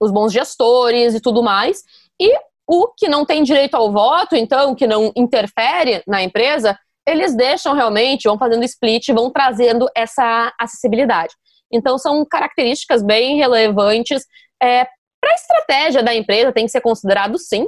os 0.00 0.10
bons 0.10 0.32
gestores 0.32 1.14
e 1.14 1.20
tudo 1.20 1.42
mais. 1.42 1.82
E 2.20 2.32
o 2.66 2.88
que 2.96 3.08
não 3.08 3.24
tem 3.24 3.42
direito 3.42 3.74
ao 3.74 3.90
voto, 3.90 4.36
então, 4.36 4.74
que 4.74 4.86
não 4.86 5.10
interfere 5.16 6.02
na 6.06 6.22
empresa, 6.22 6.78
eles 7.06 7.34
deixam 7.34 7.72
realmente, 7.72 8.28
vão 8.28 8.38
fazendo 8.38 8.64
split, 8.64 9.08
vão 9.08 9.30
trazendo 9.30 9.88
essa 9.96 10.52
acessibilidade. 10.60 11.34
Então, 11.72 11.96
são 11.96 12.24
características 12.26 13.02
bem 13.02 13.36
relevantes 13.36 14.24
é, 14.62 14.84
para 15.20 15.30
a 15.30 15.34
estratégia 15.34 16.02
da 16.02 16.14
empresa, 16.14 16.52
tem 16.52 16.66
que 16.66 16.70
ser 16.70 16.82
considerado 16.82 17.38
sim, 17.38 17.66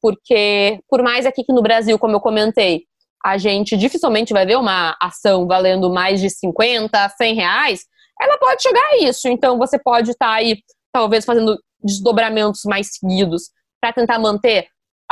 porque 0.00 0.80
por 0.88 1.02
mais 1.02 1.24
aqui 1.24 1.42
que 1.44 1.52
no 1.52 1.62
Brasil, 1.62 1.98
como 1.98 2.16
eu 2.16 2.20
comentei, 2.20 2.82
a 3.24 3.38
gente 3.38 3.76
dificilmente 3.76 4.32
vai 4.32 4.44
ver 4.44 4.56
uma 4.56 4.96
ação 5.00 5.46
valendo 5.46 5.90
mais 5.90 6.20
de 6.20 6.28
50, 6.28 7.08
100 7.08 7.34
reais, 7.34 7.84
ela 8.20 8.36
pode 8.38 8.62
chegar 8.62 8.84
a 8.90 8.98
isso. 8.98 9.28
Então, 9.28 9.58
você 9.58 9.78
pode 9.78 10.10
estar 10.10 10.26
tá 10.26 10.34
aí, 10.34 10.58
talvez, 10.92 11.24
fazendo 11.24 11.56
desdobramentos 11.82 12.62
mais 12.64 12.94
seguidos 12.94 13.50
para 13.80 13.92
tentar 13.92 14.18
manter 14.18 14.68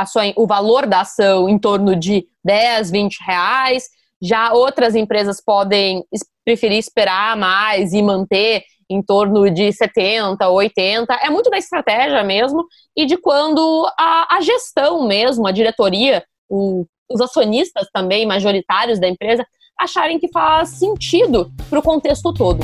sua, 0.07 0.23
o 0.37 0.47
valor 0.47 0.87
da 0.87 1.01
ação 1.01 1.49
em 1.49 1.59
torno 1.59 1.95
de 1.97 2.27
10, 2.45 2.91
20 2.91 3.19
reais. 3.27 3.89
Já 4.23 4.53
outras 4.53 4.95
empresas 4.95 5.43
podem 5.43 6.05
preferir 6.45 6.79
esperar 6.79 7.37
mais 7.37 7.93
e 7.93 8.03
manter 8.03 8.65
em 8.89 9.01
torno 9.03 9.49
de 9.51 9.73
70, 9.73 10.49
80. 10.49 11.15
É 11.15 11.31
muito 11.31 11.49
da 11.49 11.59
estratégia 11.59 12.25
mesmo 12.25 12.67
e 12.97 13.07
de 13.07 13.17
quando 13.17 13.87
a, 13.99 14.37
a 14.37 14.41
gestão 14.41 15.07
mesmo, 15.07 15.47
a 15.47 15.53
diretoria, 15.53 16.25
o, 16.49 16.85
os 17.09 17.21
acionistas 17.21 17.87
também 17.93 18.27
majoritários 18.27 18.99
da 18.99 19.09
empresa 19.09 19.47
acharem 19.79 20.19
que 20.19 20.29
faz 20.29 20.71
sentido 20.71 21.51
para 21.71 21.79
o 21.79 21.83
contexto 21.83 22.35
todo. 22.35 22.61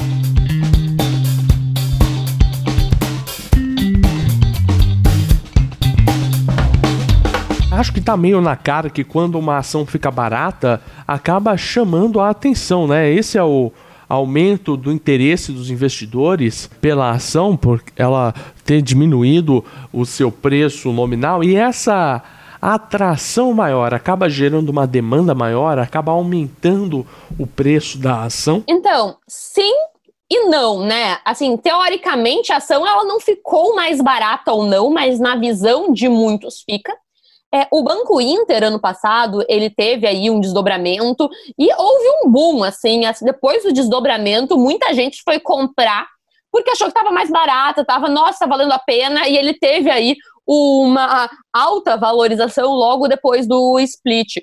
Acho 7.77 7.93
que 7.93 8.01
tá 8.01 8.17
meio 8.17 8.41
na 8.41 8.57
cara 8.57 8.89
que 8.89 9.05
quando 9.05 9.39
uma 9.39 9.59
ação 9.59 9.85
fica 9.85 10.11
barata, 10.11 10.81
acaba 11.07 11.57
chamando 11.57 12.21
a 12.21 12.31
atenção, 12.31 12.87
né? 12.87 13.11
Esse 13.13 13.39
é 13.39 13.45
o 13.45 13.73
aumento 14.09 14.77
do 14.77 14.93
interesse 14.93 15.53
dos 15.53 15.71
investidores 15.71 16.71
pela 16.81 17.11
ação, 17.11 17.57
por 17.57 17.83
ela 17.97 18.35
ter 18.65 18.81
diminuído 18.81 19.65
o 19.93 20.05
seu 20.05 20.31
preço 20.31 20.93
nominal 20.93 21.43
e 21.43 21.57
essa 21.57 22.23
atração 22.61 23.53
maior 23.53 23.93
acaba 23.93 24.29
gerando 24.29 24.71
uma 24.71 24.87
demanda 24.87 25.35
maior, 25.35 25.79
acaba 25.79 26.13
aumentando 26.13 27.07
o 27.39 27.47
preço 27.47 27.99
da 27.99 28.23
ação? 28.23 28.65
Então, 28.67 29.17
sim 29.29 29.73
e 30.31 30.47
não, 30.47 30.81
né? 30.81 31.19
Assim, 31.25 31.57
teoricamente 31.57 32.53
a 32.53 32.57
ação 32.57 32.87
ela 32.87 33.05
não 33.05 33.21
ficou 33.21 33.77
mais 33.77 34.01
barata 34.01 34.53
ou 34.53 34.65
não, 34.65 34.91
mas 34.91 35.21
na 35.21 35.37
visão 35.37 35.93
de 35.93 36.09
muitos 36.09 36.63
fica. 36.69 36.93
É, 37.55 37.67
o 37.71 37.83
Banco 37.83 38.21
Inter, 38.21 38.65
ano 38.65 38.81
passado, 38.81 39.45
ele 39.49 39.71
teve 39.71 40.07
aí 40.07 40.29
um 40.29 40.41
desdobramento 40.41 41.29
e 41.59 41.73
houve 41.73 42.09
um 42.23 42.31
boom, 42.31 42.65
assim, 42.65 43.03
depois 43.23 43.63
do 43.63 43.73
desdobramento, 43.73 44.59
muita 44.59 44.93
gente 44.93 45.23
foi 45.25 45.39
comprar 45.39 46.07
porque 46.57 46.71
achou 46.71 46.87
que 46.87 46.93
estava 46.93 47.13
mais 47.13 47.31
barata, 47.31 47.83
estava, 47.83 48.09
nossa, 48.09 48.47
valendo 48.47 48.73
a 48.73 48.79
pena, 48.79 49.29
e 49.29 49.37
ele 49.37 49.53
teve 49.53 49.91
aí 49.91 50.17
uma 50.47 51.29
alta 51.53 51.99
valorização 51.99 52.73
logo 52.73 53.09
depois 53.09 53.47
do 53.47 53.79
split. 53.81 54.37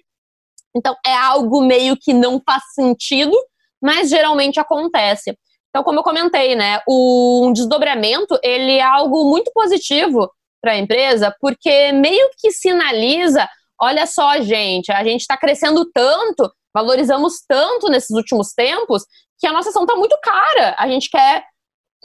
Então, 0.75 0.95
é 1.03 1.13
algo 1.13 1.61
meio 1.63 1.97
que 1.99 2.13
não 2.13 2.39
faz 2.45 2.61
sentido, 2.75 3.35
mas 3.81 4.09
geralmente 4.09 4.59
acontece. 4.59 5.35
Então, 5.69 5.83
como 5.83 5.99
eu 5.99 6.03
comentei, 6.03 6.55
né, 6.55 6.81
o 6.87 7.47
um 7.47 7.53
desdobramento, 7.53 8.37
ele 8.43 8.73
é 8.73 8.83
algo 8.83 9.25
muito 9.27 9.51
positivo 9.51 10.29
para 10.63 10.71
a 10.71 10.77
empresa, 10.77 11.35
porque 11.41 11.91
meio 11.91 12.29
que 12.39 12.49
sinaliza: 12.51 13.47
olha 13.79 14.07
só, 14.07 14.39
gente, 14.39 14.91
a 14.91 15.03
gente 15.03 15.21
está 15.21 15.35
crescendo 15.35 15.85
tanto, 15.93 16.49
valorizamos 16.73 17.43
tanto 17.45 17.89
nesses 17.89 18.11
últimos 18.11 18.53
tempos, 18.53 19.03
que 19.37 19.45
a 19.45 19.51
nossa 19.51 19.69
ação 19.69 19.83
está 19.83 19.95
muito 19.95 20.17
cara. 20.23 20.73
A 20.79 20.87
gente 20.87 21.09
quer 21.09 21.43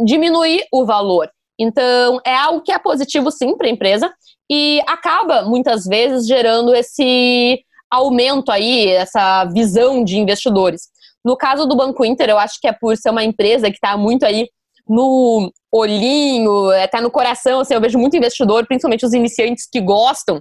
diminuir 0.04 0.66
o 0.72 0.84
valor. 0.84 1.30
Então, 1.58 2.20
é 2.26 2.34
algo 2.34 2.60
que 2.62 2.72
é 2.72 2.78
positivo 2.78 3.30
sim 3.30 3.56
para 3.56 3.68
a 3.68 3.70
empresa 3.70 4.12
e 4.50 4.80
acaba 4.86 5.42
muitas 5.42 5.84
vezes 5.84 6.26
gerando 6.26 6.74
esse 6.74 7.60
aumento 7.90 8.50
aí, 8.50 8.88
essa 8.88 9.44
visão 9.46 10.04
de 10.04 10.18
investidores. 10.18 10.88
No 11.24 11.36
caso 11.36 11.66
do 11.66 11.76
Banco 11.76 12.04
Inter, 12.04 12.28
eu 12.30 12.38
acho 12.38 12.60
que 12.60 12.68
é 12.68 12.72
por 12.72 12.96
ser 12.96 13.10
uma 13.10 13.24
empresa 13.24 13.70
que 13.70 13.76
está 13.76 13.96
muito 13.96 14.24
aí 14.24 14.48
no 14.88 15.52
olhinho, 15.70 16.70
até 16.82 17.00
no 17.00 17.10
coração. 17.10 17.60
Assim, 17.60 17.74
eu 17.74 17.80
vejo 17.80 17.98
muito 17.98 18.16
investidor, 18.16 18.66
principalmente 18.66 19.04
os 19.04 19.12
iniciantes 19.12 19.68
que 19.70 19.80
gostam, 19.80 20.40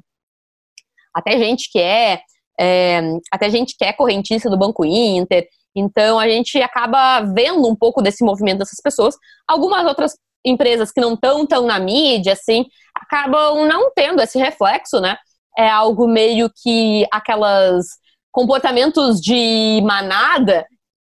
até 1.13 1.37
gente 1.37 1.69
que 1.71 1.79
é, 1.79 2.21
é 2.59 3.01
até 3.31 3.49
gente 3.49 3.75
que 3.77 3.83
é 3.83 3.91
correntista 3.91 4.49
do 4.49 4.57
Banco 4.57 4.85
Inter. 4.85 5.47
Então 5.75 6.19
a 6.19 6.27
gente 6.27 6.61
acaba 6.61 7.21
vendo 7.21 7.67
um 7.67 7.75
pouco 7.75 8.01
desse 8.01 8.23
movimento 8.23 8.59
dessas 8.59 8.79
pessoas. 8.81 9.15
Algumas 9.47 9.85
outras 9.85 10.13
empresas 10.45 10.91
que 10.91 11.01
não 11.01 11.13
estão 11.13 11.45
tão 11.45 11.65
na 11.65 11.79
mídia, 11.79 12.33
assim, 12.33 12.65
acabam 12.95 13.67
não 13.67 13.91
tendo 13.93 14.21
esse 14.21 14.37
reflexo, 14.39 14.99
né? 14.99 15.17
É 15.57 15.67
algo 15.69 16.07
meio 16.07 16.49
que 16.63 17.05
aquelas 17.11 17.85
comportamentos 18.31 19.19
de 19.19 19.81
manada 19.83 20.65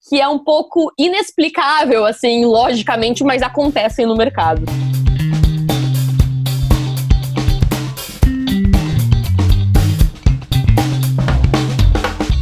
que 0.08 0.18
é 0.18 0.26
um 0.26 0.38
pouco 0.38 0.90
inexplicável, 0.96 2.06
assim, 2.06 2.46
logicamente, 2.46 3.22
mas 3.22 3.42
acontecem 3.42 4.06
no 4.06 4.16
mercado. 4.16 4.62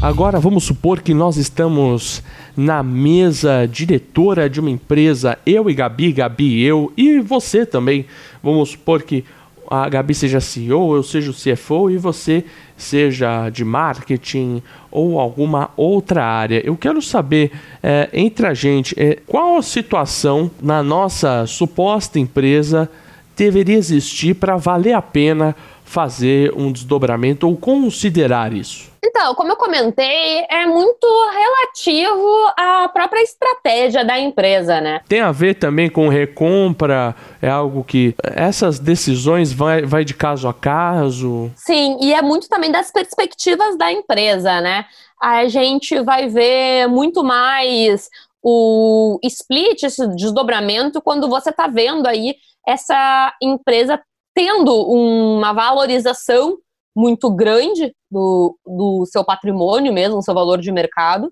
Agora 0.01 0.39
vamos 0.39 0.63
supor 0.63 1.01
que 1.01 1.13
nós 1.13 1.37
estamos 1.37 2.23
na 2.57 2.81
mesa 2.85 3.67
diretora 3.67 4.49
de 4.49 4.61
uma 4.61 4.71
empresa, 4.71 5.37
eu 5.45 5.69
e 5.69 5.75
Gabi, 5.75 6.13
Gabi 6.13 6.59
e 6.59 6.63
eu, 6.63 6.93
e 6.97 7.19
você 7.19 7.67
também. 7.67 8.07
Vamos 8.41 8.71
supor 8.71 9.03
que 9.03 9.25
a 9.69 9.89
Gabi 9.89 10.15
seja 10.15 10.41
CEO, 10.41 10.95
eu 10.95 11.03
seja 11.03 11.33
o 11.33 11.35
CFO 11.35 11.91
e 11.91 11.99
você 11.99 12.45
seja 12.77 13.49
de 13.51 13.65
marketing 13.65 14.63
ou 14.91 15.19
alguma 15.19 15.71
outra 15.77 16.25
área. 16.25 16.61
Eu 16.65 16.77
quero 16.77 17.01
saber 17.01 17.53
é, 17.83 18.09
entre 18.13 18.47
a 18.47 18.55
gente 18.55 18.95
é, 18.99 19.19
qual 19.27 19.57
a 19.57 19.63
situação 19.63 20.51
na 20.63 20.83
nossa 20.83 21.47
suposta 21.47 22.19
empresa 22.19 22.91
deveria 23.37 23.77
existir 23.77 24.35
para 24.35 24.57
valer 24.57 24.93
a 24.93 25.03
pena 25.03 25.55
fazer 25.85 26.53
um 26.57 26.73
desdobramento 26.73 27.47
ou 27.47 27.57
considerar 27.57 28.53
isso? 28.53 28.96
Então, 29.19 29.35
como 29.35 29.51
eu 29.51 29.57
comentei, 29.57 30.45
é 30.51 30.67
muito 30.67 31.07
relativo 31.33 32.53
à 32.55 32.87
própria 32.87 33.23
estratégia 33.23 34.05
da 34.05 34.21
empresa, 34.21 34.79
né? 34.79 35.01
Tem 35.09 35.23
a 35.23 35.33
ver 35.33 35.55
também 35.55 35.89
com 35.89 36.07
recompra, 36.09 37.17
é 37.41 37.49
algo 37.49 37.83
que 37.83 38.15
essas 38.23 38.79
decisões 38.79 39.55
vai, 39.55 39.87
vai 39.87 40.05
de 40.05 40.13
caso 40.13 40.47
a 40.47 40.53
caso? 40.53 41.51
Sim, 41.57 41.97
e 42.03 42.13
é 42.13 42.21
muito 42.21 42.47
também 42.47 42.71
das 42.71 42.91
perspectivas 42.91 43.79
da 43.79 43.91
empresa, 43.91 44.61
né? 44.61 44.85
A 45.19 45.49
gente 45.49 45.99
vai 46.01 46.29
ver 46.29 46.87
muito 46.87 47.25
mais 47.25 48.11
o 48.43 49.19
split, 49.23 49.83
esse 49.83 50.07
desdobramento, 50.09 51.01
quando 51.01 51.27
você 51.27 51.49
está 51.49 51.67
vendo 51.67 52.07
aí 52.07 52.35
essa 52.69 53.35
empresa 53.43 53.99
tendo 54.35 54.75
uma 54.75 55.55
valorização 55.55 56.59
muito 56.97 57.31
grande 57.31 57.95
do, 58.11 58.59
do 58.67 59.05
seu 59.07 59.23
patrimônio 59.23 59.93
mesmo, 59.93 60.23
seu 60.23 60.33
valor 60.33 60.59
de 60.59 60.73
mercado. 60.73 61.31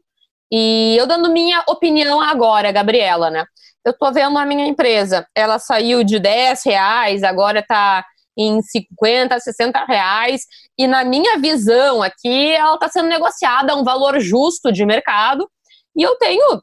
E 0.52 0.94
eu 0.98 1.06
dando 1.06 1.32
minha 1.32 1.64
opinião 1.66 2.20
agora, 2.20 2.70
Gabriela, 2.70 3.30
né? 3.30 3.44
Eu 3.84 3.96
tô 3.96 4.12
vendo 4.12 4.38
a 4.38 4.44
minha 4.44 4.66
empresa, 4.66 5.26
ela 5.34 5.58
saiu 5.58 6.04
de 6.04 6.18
10 6.18 6.64
reais, 6.64 7.22
agora 7.22 7.62
tá 7.62 8.04
em 8.36 8.60
50, 8.60 9.38
60 9.38 9.84
reais, 9.84 10.42
e 10.78 10.86
na 10.86 11.04
minha 11.04 11.38
visão 11.38 12.02
aqui, 12.02 12.52
ela 12.52 12.74
está 12.74 12.88
sendo 12.88 13.08
negociada 13.08 13.72
a 13.72 13.76
um 13.76 13.84
valor 13.84 14.18
justo 14.20 14.72
de 14.72 14.84
mercado, 14.84 15.48
e 15.96 16.02
eu 16.02 16.16
tenho 16.16 16.60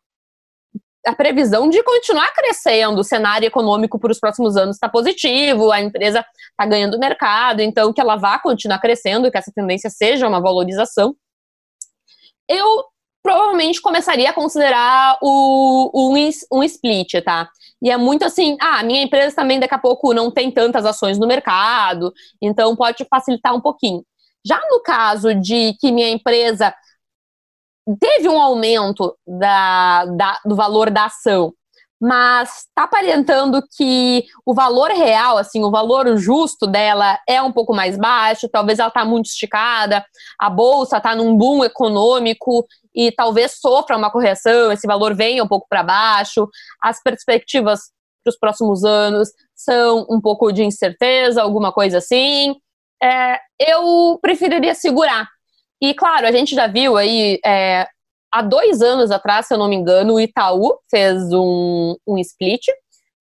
a 1.06 1.16
previsão 1.16 1.70
de 1.70 1.82
continuar 1.84 2.32
crescendo, 2.34 3.02
o 3.02 3.04
cenário 3.04 3.46
econômico 3.46 4.00
para 4.00 4.12
os 4.12 4.20
próximos 4.20 4.56
anos 4.56 4.76
está 4.76 4.88
positivo, 4.88 5.72
a 5.72 5.82
empresa 5.82 6.24
está 6.52 6.66
ganhando 6.66 7.00
mercado, 7.00 7.62
então 7.62 7.92
que 7.92 8.00
ela 8.00 8.16
vá 8.16 8.38
continuar 8.40 8.80
crescendo, 8.80 9.32
que 9.32 9.38
essa 9.38 9.52
tendência 9.54 9.90
seja 9.90 10.28
uma 10.28 10.40
valorização. 10.40 11.16
Eu 12.48 12.86
provavelmente 13.24 13.82
começaria 13.82 14.30
a 14.30 14.34
considerar 14.34 15.18
o, 15.22 15.92
um, 15.94 16.30
um 16.52 16.64
split, 16.64 17.22
tá? 17.24 17.50
E 17.82 17.90
é 17.90 17.98
muito 17.98 18.24
assim, 18.24 18.58
ah, 18.60 18.84
minha 18.84 19.02
empresa 19.02 19.36
também 19.36 19.60
daqui 19.60 19.74
a 19.74 19.80
pouco 19.80 20.14
não 20.14 20.30
tem 20.30 20.52
tantas 20.52 20.86
ações 20.86 21.18
no 21.18 21.28
mercado, 21.28 22.14
então 22.42 22.76
pode 22.76 23.06
facilitar 23.10 23.56
um 23.56 23.62
pouquinho. 23.62 24.04
Já 24.46 24.60
no 24.70 24.82
caso 24.82 25.34
de 25.36 25.76
que 25.80 25.92
minha 25.92 26.10
empresa 26.10 26.74
teve 28.00 28.28
um 28.30 28.42
aumento 28.42 29.16
da, 29.28 30.06
da, 30.06 30.40
do 30.46 30.56
valor 30.56 30.90
da 30.90 31.06
ação, 31.06 31.54
mas 32.02 32.66
está 32.68 32.84
aparentando 32.84 33.62
que 33.78 34.26
o 34.44 34.56
valor 34.56 34.90
real, 34.90 35.38
assim, 35.38 35.64
o 35.64 35.70
valor 35.70 36.18
justo 36.18 36.66
dela 36.66 37.20
é 37.30 37.40
um 37.42 37.52
pouco 37.52 37.76
mais 37.76 37.96
baixo, 37.96 38.50
talvez 38.50 38.80
ela 38.80 38.88
está 38.88 39.06
muito 39.06 39.28
esticada, 39.28 40.04
a 40.40 40.50
bolsa 40.50 40.98
está 40.98 41.16
num 41.16 41.38
boom 41.38 41.64
econômico 41.64 42.66
e 42.96 43.12
talvez 43.12 43.60
sofra 43.60 43.98
uma 43.98 44.12
correção, 44.12 44.72
esse 44.72 44.88
valor 44.88 45.16
venha 45.16 45.44
um 45.44 45.48
pouco 45.48 45.68
para 45.70 45.84
baixo, 45.84 46.50
as 46.82 47.02
perspectivas 47.04 47.92
para 48.24 48.32
os 48.32 48.38
próximos 48.38 48.84
anos 48.84 49.30
são 49.56 50.06
um 50.10 50.20
pouco 50.20 50.52
de 50.52 50.64
incerteza, 50.64 51.42
alguma 51.42 51.72
coisa 51.72 52.00
assim. 52.00 52.56
É, 53.02 53.40
eu 53.60 54.20
preferiria 54.22 54.76
segurar, 54.76 55.28
e, 55.82 55.94
claro, 55.94 56.28
a 56.28 56.32
gente 56.32 56.54
já 56.54 56.68
viu 56.68 56.96
aí, 56.96 57.40
é, 57.44 57.88
há 58.32 58.42
dois 58.42 58.82
anos 58.82 59.10
atrás, 59.10 59.48
se 59.48 59.54
eu 59.54 59.58
não 59.58 59.68
me 59.68 59.76
engano, 59.76 60.14
o 60.14 60.22
Itaú 60.22 60.78
fez 60.90 61.22
um, 61.34 61.96
um 62.08 62.18
split. 62.20 62.62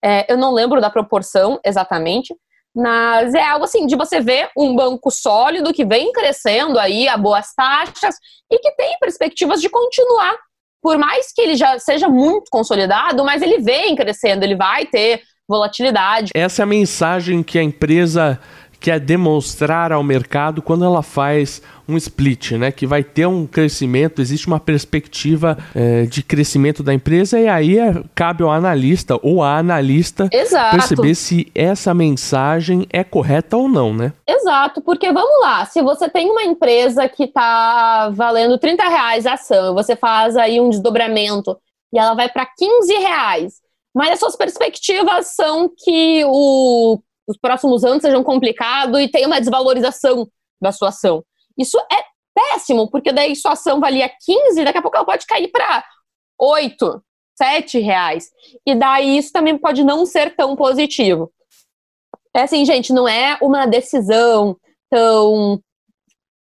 É, 0.05 0.31
eu 0.33 0.37
não 0.37 0.53
lembro 0.53 0.81
da 0.81 0.91
proporção 0.91 1.59
exatamente, 1.65 2.35
mas 2.75 3.35
é 3.35 3.43
algo 3.43 3.65
assim 3.65 3.87
de 3.87 3.97
você 3.97 4.21
ver 4.21 4.51
um 4.57 4.75
banco 4.75 5.11
sólido 5.11 5.73
que 5.73 5.85
vem 5.85 6.13
crescendo 6.13 6.79
aí 6.79 7.09
a 7.09 7.17
boas 7.17 7.53
taxas 7.55 8.15
e 8.51 8.59
que 8.59 8.71
tem 8.73 8.97
perspectivas 9.01 9.61
de 9.61 9.69
continuar. 9.69 10.37
Por 10.83 10.97
mais 10.97 11.33
que 11.33 11.43
ele 11.43 11.57
já 11.57 11.79
seja 11.79 12.09
muito 12.09 12.49
consolidado, 12.51 13.25
mas 13.25 13.43
ele 13.43 13.59
vem 13.59 13.95
crescendo, 13.95 14.45
ele 14.45 14.55
vai 14.55 14.87
ter 14.87 15.23
volatilidade. 15.49 16.31
Essa 16.35 16.63
é 16.63 16.65
a 16.65 16.67
mensagem 16.67 17.43
que 17.43 17.59
a 17.59 17.63
empresa 17.63 18.41
quer 18.81 18.99
demonstrar 18.99 19.93
ao 19.93 20.03
mercado 20.03 20.63
quando 20.63 20.85
ela 20.85 21.03
faz 21.03 21.63
um 21.87 21.97
split, 21.97 22.53
né? 22.53 22.73
Que 22.73 22.87
vai 22.87 23.05
ter 23.05 23.27
um 23.27 23.47
crescimento, 23.47 24.23
existe 24.23 24.47
uma 24.47 24.59
perspectiva 24.59 25.59
é, 25.75 26.05
de 26.05 26.23
crescimento 26.23 26.83
da 26.83 26.95
empresa 26.95 27.39
e 27.39 27.47
aí 27.47 27.79
é, 27.79 28.03
cabe 28.15 28.43
ao 28.43 28.51
analista 28.51 29.19
ou 29.23 29.43
a 29.43 29.59
analista 29.59 30.29
Exato. 30.33 30.77
perceber 30.77 31.15
se 31.15 31.51
essa 31.55 31.93
mensagem 31.93 32.87
é 32.91 33.05
correta 33.05 33.57
ou 33.57 33.69
não, 33.69 33.93
né? 33.93 34.13
Exato, 34.27 34.81
porque 34.81 35.13
vamos 35.13 35.41
lá, 35.43 35.67
se 35.67 35.83
você 35.83 36.09
tem 36.09 36.31
uma 36.31 36.43
empresa 36.43 37.09
que 37.09 37.25
está 37.25 38.09
valendo 38.11 38.57
30 38.57 38.83
reais 38.89 39.27
a 39.27 39.35
ação, 39.35 39.75
você 39.75 39.95
faz 39.95 40.37
aí 40.37 40.61
um 40.61 40.71
desdobramento 40.71 41.57
e 41.93 41.99
ela 41.99 42.15
vai 42.15 42.29
para 42.29 42.47
15 42.47 42.93
reais, 42.95 43.55
mas 43.95 44.13
as 44.13 44.21
suas 44.21 44.37
perspectivas 44.37 45.35
são 45.35 45.69
que 45.69 46.23
o, 46.27 47.01
os 47.31 47.39
próximos 47.39 47.85
anos 47.85 48.03
sejam 48.03 48.23
complicados 48.23 48.99
e 49.01 49.09
tenha 49.09 49.27
uma 49.27 49.41
desvalorização 49.41 50.29
da 50.61 50.73
sua 50.73 50.89
ação. 50.89 51.25
Isso 51.57 51.79
é 51.79 52.05
péssimo, 52.35 52.91
porque 52.91 53.13
daí 53.13 53.35
sua 53.37 53.53
ação 53.53 53.81
valia 53.81 54.11
15, 54.25 54.65
daqui 54.65 54.79
a 54.79 54.83
pouco 54.83 54.97
ela 54.97 55.07
pode 55.07 55.27
cair 55.27 55.49
para 55.49 55.85
8, 56.39 57.03
7 57.37 57.79
reais. 57.79 58.31
E 58.67 58.75
daí 58.75 59.19
isso 59.19 59.33
também 59.33 59.57
pode 59.57 59.85
não 59.85 60.05
ser 60.05 60.35
tão 60.35 60.57
positivo. 60.57 61.31
É 62.35 62.43
assim, 62.43 62.65
gente, 62.65 62.93
não 62.93 63.09
é 63.09 63.39
uma 63.41 63.67
decisão 63.67 64.57
tão 64.89 65.61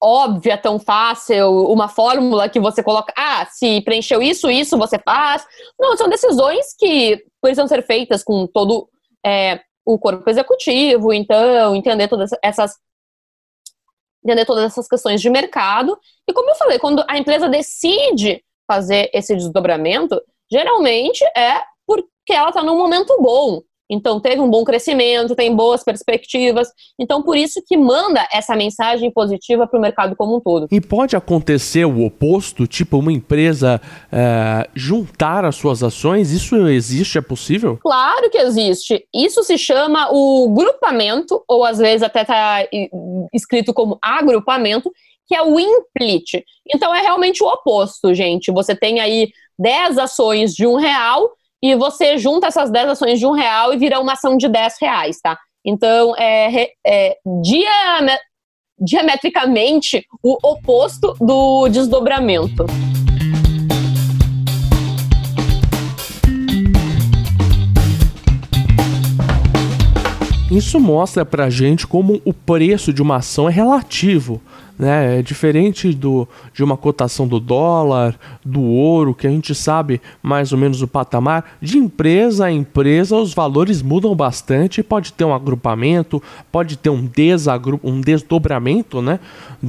óbvia, 0.02 0.58
tão 0.58 0.80
fácil, 0.80 1.50
uma 1.72 1.88
fórmula 1.88 2.50
que 2.50 2.60
você 2.60 2.84
coloca, 2.84 3.12
ah, 3.18 3.46
se 3.48 3.82
preencheu 3.82 4.22
isso, 4.22 4.50
isso 4.50 4.78
você 4.78 5.00
faz. 5.00 5.46
Não, 5.80 5.98
são 5.98 6.08
decisões 6.08 6.76
que 6.78 7.24
precisam 7.42 7.68
ser 7.68 7.84
feitas 7.84 8.24
com 8.24 8.46
todo 8.48 8.88
é, 9.26 9.60
o 9.88 9.98
corpo 9.98 10.30
executivo, 10.30 11.14
então, 11.14 11.74
entender 11.74 12.10
todas 12.10 12.32
essas 12.44 12.76
entender 14.22 14.46
todas 14.46 14.66
essas 14.66 14.88
questões 14.90 15.22
de 15.22 15.30
mercado. 15.30 15.98
E 16.28 16.34
como 16.34 16.50
eu 16.50 16.56
falei, 16.56 16.78
quando 16.78 17.02
a 17.08 17.18
empresa 17.18 17.48
decide 17.48 18.44
fazer 18.68 19.10
esse 19.14 19.34
desdobramento, 19.34 20.22
geralmente 20.52 21.24
é 21.36 21.64
porque 21.86 22.34
ela 22.34 22.50
está 22.50 22.62
num 22.62 22.78
momento 22.78 23.16
bom. 23.22 23.62
Então, 23.90 24.20
teve 24.20 24.42
um 24.42 24.50
bom 24.50 24.64
crescimento, 24.64 25.36
tem 25.36 25.56
boas 25.56 25.84
perspectivas. 25.84 26.70
Então, 27.00 27.24
por 27.24 27.38
isso 27.38 27.62
que 27.66 27.78
manda 27.78 28.28
essa 28.32 28.56
mensagem 28.56 29.10
positiva 29.12 29.66
para 29.66 29.80
o 29.80 29.82
mercado 29.82 30.16
como 30.16 30.38
um 30.38 30.40
todo. 30.42 30.68
E 30.70 30.82
pode 30.82 31.16
acontecer 31.16 31.86
o 31.86 32.06
oposto, 32.06 32.68
tipo 32.68 32.98
uma 32.98 33.12
empresa 33.12 33.82
é, 34.12 34.70
juntar 34.76 35.46
as 35.46 35.56
suas 35.56 35.84
ações? 35.84 36.32
Isso 36.32 36.56
existe? 36.68 37.18
É 37.18 37.22
possível? 37.22 37.78
Claro 37.82 38.30
que 38.30 38.38
existe. 38.38 39.06
Isso 39.14 39.42
se 39.44 39.58
chama 39.58 40.10
o 40.12 40.50
grupamento, 40.54 41.44
ou 41.48 41.64
às 41.64 41.78
vezes 41.78 42.04
até 42.04 42.22
está 42.22 42.66
escrito 43.34 43.74
como 43.74 43.98
agrupamento, 44.02 44.92
que 45.28 45.36
é 45.36 45.42
o 45.42 45.60
implit. 45.60 46.44
Então, 46.74 46.94
é 46.94 47.02
realmente 47.02 47.44
o 47.44 47.48
oposto, 47.48 48.14
gente. 48.14 48.52
Você 48.52 48.76
tem 48.76 49.00
aí 49.00 49.30
10 49.58 49.98
ações 49.98 50.54
de 50.54 50.66
um 50.66 50.76
real 50.76 51.37
e 51.62 51.76
você 51.76 52.18
junta 52.18 52.48
essas 52.48 52.70
10 52.70 52.90
ações 52.90 53.20
de 53.20 53.26
um 53.26 53.32
real 53.32 53.74
e 53.74 53.78
vira 53.78 54.00
uma 54.00 54.14
ação 54.14 54.38
de 54.38 54.48
10 54.48 54.76
reais, 54.80 55.18
tá? 55.22 55.38
Então, 55.66 56.16
é, 56.18 56.70
é 56.86 57.16
dia, 57.42 58.20
diametricamente 58.80 60.06
o 60.24 60.38
oposto 60.48 61.14
do 61.20 61.68
desdobramento. 61.68 62.66
Isso 70.50 70.80
mostra 70.80 71.26
pra 71.26 71.50
gente 71.50 71.86
como 71.86 72.22
o 72.24 72.34
preço 72.34 72.94
de 72.94 73.02
uma 73.02 73.18
ação 73.18 73.50
é 73.50 73.52
relativo. 73.52 74.42
Né? 74.78 75.20
É 75.20 75.22
diferente 75.22 75.92
do, 75.94 76.28
de 76.54 76.64
uma 76.64 76.78
cotação 76.78 77.28
do 77.28 77.40
dólar, 77.40 78.18
do 78.46 78.62
ouro, 78.62 79.16
que 79.16 79.26
a 79.26 79.30
gente 79.30 79.56
sabe 79.56 80.00
mais 80.22 80.52
ou 80.52 80.58
menos 80.58 80.82
o 80.82 80.88
patamar. 80.88 81.58
De 81.60 81.78
empresa 81.78 82.46
a 82.46 82.52
empresa, 82.52 83.16
os 83.16 83.34
valores 83.34 83.82
mudam 83.82 84.16
bastante. 84.16 84.84
Pode 84.84 85.14
ter 85.14 85.26
um 85.26 85.34
agrupamento, 85.34 86.22
pode 86.52 86.78
ter 86.78 86.90
um, 86.90 87.06
desagru 87.06 87.80
um 87.84 88.00
desdobramento, 88.00 89.02
né? 89.02 89.20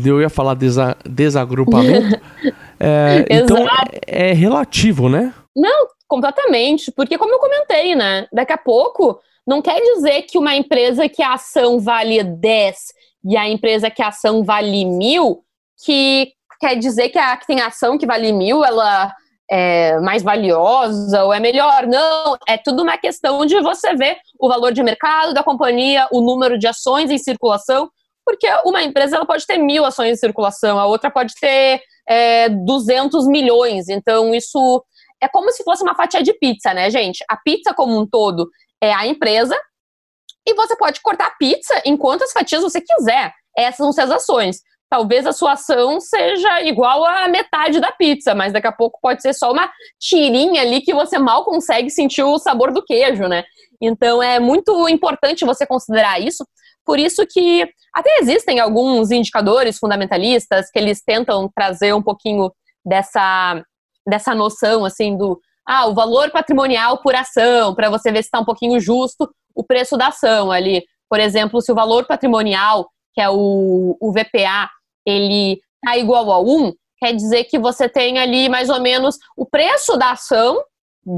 Eu 0.04 0.20
ia 0.20 0.28
falar 0.28 0.54
desa 0.54 0.96
desagrupamento. 1.08 2.20
é, 2.78 3.24
então 3.30 3.66
é, 4.06 4.30
é 4.30 4.32
relativo, 4.32 5.08
né? 5.08 5.32
Não, 5.56 5.88
completamente. 6.06 6.92
Porque, 6.92 7.16
como 7.16 7.32
eu 7.32 7.38
comentei, 7.38 7.94
né? 7.94 8.26
Daqui 8.32 8.52
a 8.52 8.58
pouco 8.58 9.18
não 9.46 9.62
quer 9.62 9.80
dizer 9.80 10.22
que 10.22 10.36
uma 10.36 10.54
empresa 10.54 11.08
que 11.08 11.22
a 11.22 11.32
ação 11.32 11.80
vale 11.80 12.22
10 12.22 12.97
e 13.24 13.36
a 13.36 13.48
empresa 13.48 13.90
que 13.90 14.02
a 14.02 14.08
ação 14.08 14.44
vale 14.44 14.84
mil, 14.84 15.42
que 15.84 16.32
quer 16.60 16.76
dizer 16.76 17.08
que 17.10 17.18
a 17.18 17.36
que 17.36 17.46
tem 17.46 17.60
ação 17.60 17.98
que 17.98 18.06
vale 18.06 18.32
mil, 18.32 18.64
ela 18.64 19.12
é 19.50 19.98
mais 20.00 20.22
valiosa 20.22 21.24
ou 21.24 21.32
é 21.32 21.40
melhor. 21.40 21.86
Não, 21.86 22.36
é 22.46 22.58
tudo 22.58 22.82
uma 22.82 22.98
questão 22.98 23.44
de 23.46 23.60
você 23.60 23.94
ver 23.94 24.18
o 24.38 24.48
valor 24.48 24.72
de 24.72 24.82
mercado 24.82 25.32
da 25.32 25.42
companhia, 25.42 26.06
o 26.12 26.20
número 26.20 26.58
de 26.58 26.66
ações 26.66 27.10
em 27.10 27.18
circulação, 27.18 27.90
porque 28.24 28.46
uma 28.64 28.82
empresa 28.82 29.16
ela 29.16 29.26
pode 29.26 29.46
ter 29.46 29.56
mil 29.56 29.84
ações 29.84 30.12
em 30.12 30.16
circulação, 30.16 30.78
a 30.78 30.86
outra 30.86 31.10
pode 31.10 31.34
ter 31.40 31.80
é, 32.06 32.48
200 32.48 33.26
milhões. 33.26 33.88
Então, 33.88 34.34
isso 34.34 34.84
é 35.20 35.26
como 35.28 35.50
se 35.50 35.64
fosse 35.64 35.82
uma 35.82 35.94
fatia 35.94 36.22
de 36.22 36.34
pizza, 36.34 36.74
né, 36.74 36.90
gente? 36.90 37.24
A 37.28 37.36
pizza 37.36 37.72
como 37.72 37.98
um 37.98 38.06
todo, 38.06 38.48
é 38.80 38.92
a 38.92 39.06
empresa 39.06 39.56
e 40.48 40.54
você 40.54 40.74
pode 40.76 41.00
cortar 41.02 41.36
pizza 41.38 41.80
em 41.84 41.94
quantas 41.94 42.32
fatias 42.32 42.62
você 42.62 42.80
quiser. 42.80 43.32
Essas 43.56 43.76
são 43.76 43.92
suas 43.92 44.10
ações. 44.10 44.60
Talvez 44.88 45.26
a 45.26 45.32
sua 45.32 45.52
ação 45.52 46.00
seja 46.00 46.62
igual 46.62 47.04
a 47.04 47.28
metade 47.28 47.78
da 47.78 47.92
pizza, 47.92 48.34
mas 48.34 48.54
daqui 48.54 48.66
a 48.66 48.72
pouco 48.72 48.98
pode 49.02 49.20
ser 49.20 49.34
só 49.34 49.52
uma 49.52 49.70
tirinha 50.00 50.62
ali 50.62 50.80
que 50.80 50.94
você 50.94 51.18
mal 51.18 51.44
consegue 51.44 51.90
sentir 51.90 52.22
o 52.22 52.38
sabor 52.38 52.72
do 52.72 52.82
queijo, 52.82 53.28
né? 53.28 53.44
Então 53.78 54.22
é 54.22 54.40
muito 54.40 54.88
importante 54.88 55.44
você 55.44 55.66
considerar 55.66 56.18
isso. 56.18 56.42
Por 56.86 56.98
isso 56.98 57.26
que 57.30 57.68
até 57.94 58.16
existem 58.20 58.58
alguns 58.60 59.10
indicadores 59.10 59.78
fundamentalistas 59.78 60.70
que 60.70 60.78
eles 60.78 61.02
tentam 61.04 61.50
trazer 61.54 61.92
um 61.92 62.02
pouquinho 62.02 62.50
dessa, 62.82 63.62
dessa 64.08 64.34
noção 64.34 64.86
assim 64.86 65.14
do 65.18 65.38
ah, 65.66 65.86
o 65.86 65.94
valor 65.94 66.30
patrimonial 66.30 67.02
por 67.02 67.14
ação, 67.14 67.74
para 67.74 67.90
você 67.90 68.10
ver 68.10 68.22
se 68.22 68.28
está 68.28 68.40
um 68.40 68.44
pouquinho 68.44 68.80
justo 68.80 69.28
o 69.58 69.64
preço 69.64 69.96
da 69.96 70.06
ação 70.06 70.52
ali. 70.52 70.84
Por 71.10 71.18
exemplo, 71.18 71.60
se 71.60 71.72
o 71.72 71.74
valor 71.74 72.06
patrimonial, 72.06 72.88
que 73.12 73.20
é 73.20 73.28
o, 73.28 73.96
o 74.00 74.12
VPA, 74.12 74.70
ele 75.04 75.60
está 75.82 75.98
igual 75.98 76.30
a 76.30 76.40
1, 76.40 76.72
quer 76.98 77.12
dizer 77.12 77.44
que 77.44 77.58
você 77.58 77.88
tem 77.88 78.18
ali 78.18 78.48
mais 78.48 78.70
ou 78.70 78.80
menos 78.80 79.16
o 79.36 79.44
preço 79.44 79.96
da 79.96 80.12
ação, 80.12 80.62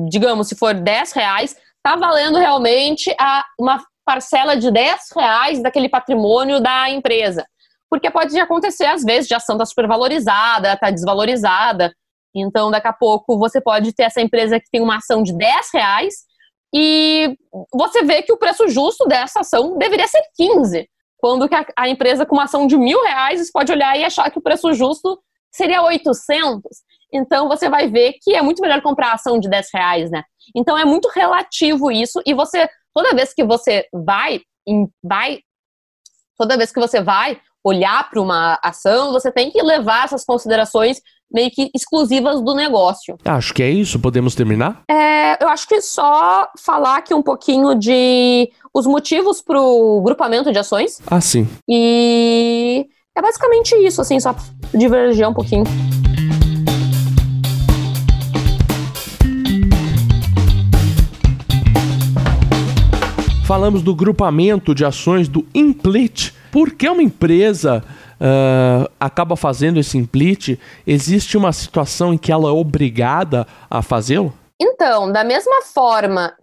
digamos, 0.08 0.48
se 0.48 0.54
for 0.54 0.72
10 0.72 1.12
reais, 1.12 1.56
está 1.76 1.96
valendo 1.96 2.38
realmente 2.38 3.14
a, 3.20 3.44
uma 3.58 3.82
parcela 4.04 4.56
de 4.56 4.70
10 4.70 5.00
reais 5.14 5.62
daquele 5.62 5.88
patrimônio 5.88 6.60
da 6.60 6.88
empresa. 6.88 7.44
Porque 7.90 8.10
pode 8.10 8.38
acontecer, 8.38 8.86
às 8.86 9.02
vezes, 9.02 9.26
de 9.28 9.34
ação 9.34 9.56
está 9.56 9.66
supervalorizada, 9.66 10.72
está 10.72 10.90
desvalorizada, 10.90 11.92
então, 12.34 12.70
daqui 12.70 12.86
a 12.86 12.92
pouco, 12.92 13.38
você 13.38 13.60
pode 13.60 13.92
ter 13.92 14.04
essa 14.04 14.20
empresa 14.20 14.60
que 14.60 14.70
tem 14.70 14.80
uma 14.80 14.96
ação 14.96 15.22
de 15.22 15.36
10 15.36 15.68
reais 15.74 16.14
e 16.72 17.36
você 17.72 18.02
vê 18.04 18.22
que 18.22 18.32
o 18.32 18.36
preço 18.36 18.68
justo 18.68 19.06
dessa 19.06 19.40
ação 19.40 19.76
deveria 19.76 20.06
ser 20.06 20.22
15. 20.36 20.88
Quando 21.18 21.48
que 21.48 21.54
a, 21.76 21.88
empresa 21.88 22.24
com 22.24 22.36
uma 22.36 22.44
ação 22.44 22.66
de 22.66 22.76
mil 22.76 23.02
reais 23.02 23.40
você 23.40 23.52
pode 23.52 23.72
olhar 23.72 23.98
e 23.98 24.04
achar 24.04 24.30
que 24.30 24.38
o 24.38 24.42
preço 24.42 24.72
justo 24.72 25.20
seria 25.50 25.82
800. 25.82 26.62
Então, 27.12 27.48
você 27.48 27.68
vai 27.68 27.88
ver 27.88 28.14
que 28.22 28.34
é 28.34 28.40
muito 28.40 28.62
melhor 28.62 28.80
comprar 28.80 29.08
a 29.08 29.14
ação 29.14 29.38
de 29.38 29.48
10 29.48 29.68
reais, 29.74 30.10
né? 30.10 30.22
Então, 30.54 30.78
é 30.78 30.84
muito 30.84 31.08
relativo 31.08 31.90
isso 31.90 32.22
e 32.24 32.32
você, 32.32 32.68
toda 32.94 33.14
vez 33.14 33.34
que 33.34 33.44
você 33.44 33.86
vai, 33.92 34.40
vai 35.02 35.40
toda 36.38 36.56
vez 36.56 36.72
que 36.72 36.80
você 36.80 37.02
vai 37.02 37.38
olhar 37.62 38.08
para 38.08 38.20
uma 38.20 38.58
ação, 38.62 39.12
você 39.12 39.30
tem 39.30 39.50
que 39.50 39.60
levar 39.60 40.04
essas 40.04 40.24
considerações 40.24 41.02
meio 41.32 41.50
que 41.50 41.70
exclusivas 41.74 42.40
do 42.40 42.54
negócio. 42.54 43.16
Acho 43.24 43.54
que 43.54 43.62
é 43.62 43.70
isso. 43.70 43.98
Podemos 43.98 44.34
terminar? 44.34 44.82
É, 44.88 45.42
eu 45.42 45.48
acho 45.48 45.66
que 45.68 45.80
só 45.80 46.48
falar 46.58 46.96
aqui 46.96 47.14
um 47.14 47.22
pouquinho 47.22 47.74
de 47.74 48.50
os 48.74 48.86
motivos 48.86 49.40
para 49.40 49.60
o 49.60 50.00
grupamento 50.02 50.52
de 50.52 50.58
ações. 50.58 51.00
Ah, 51.06 51.20
sim. 51.20 51.48
E 51.68 52.86
é 53.16 53.22
basicamente 53.22 53.74
isso, 53.76 54.00
assim, 54.00 54.18
só 54.18 54.34
divergir 54.74 55.28
um 55.28 55.34
pouquinho. 55.34 55.64
Falamos 63.50 63.82
do 63.82 63.96
grupamento 63.96 64.72
de 64.72 64.84
ações 64.84 65.26
do 65.26 65.44
Implit. 65.52 66.32
Por 66.52 66.70
que 66.70 66.88
uma 66.88 67.02
empresa 67.02 67.82
uh, 68.20 68.90
acaba 69.00 69.36
fazendo 69.36 69.80
esse 69.80 69.96
implit, 69.96 70.58
existe 70.86 71.36
uma 71.36 71.52
situação 71.52 72.12
em 72.14 72.18
que 72.18 72.30
ela 72.30 72.48
é 72.48 72.52
obrigada 72.52 73.46
a 73.68 73.82
fazê-lo? 73.82 74.32
Então, 74.60 75.10
da 75.10 75.24
mesma 75.24 75.62
forma, 75.62 76.34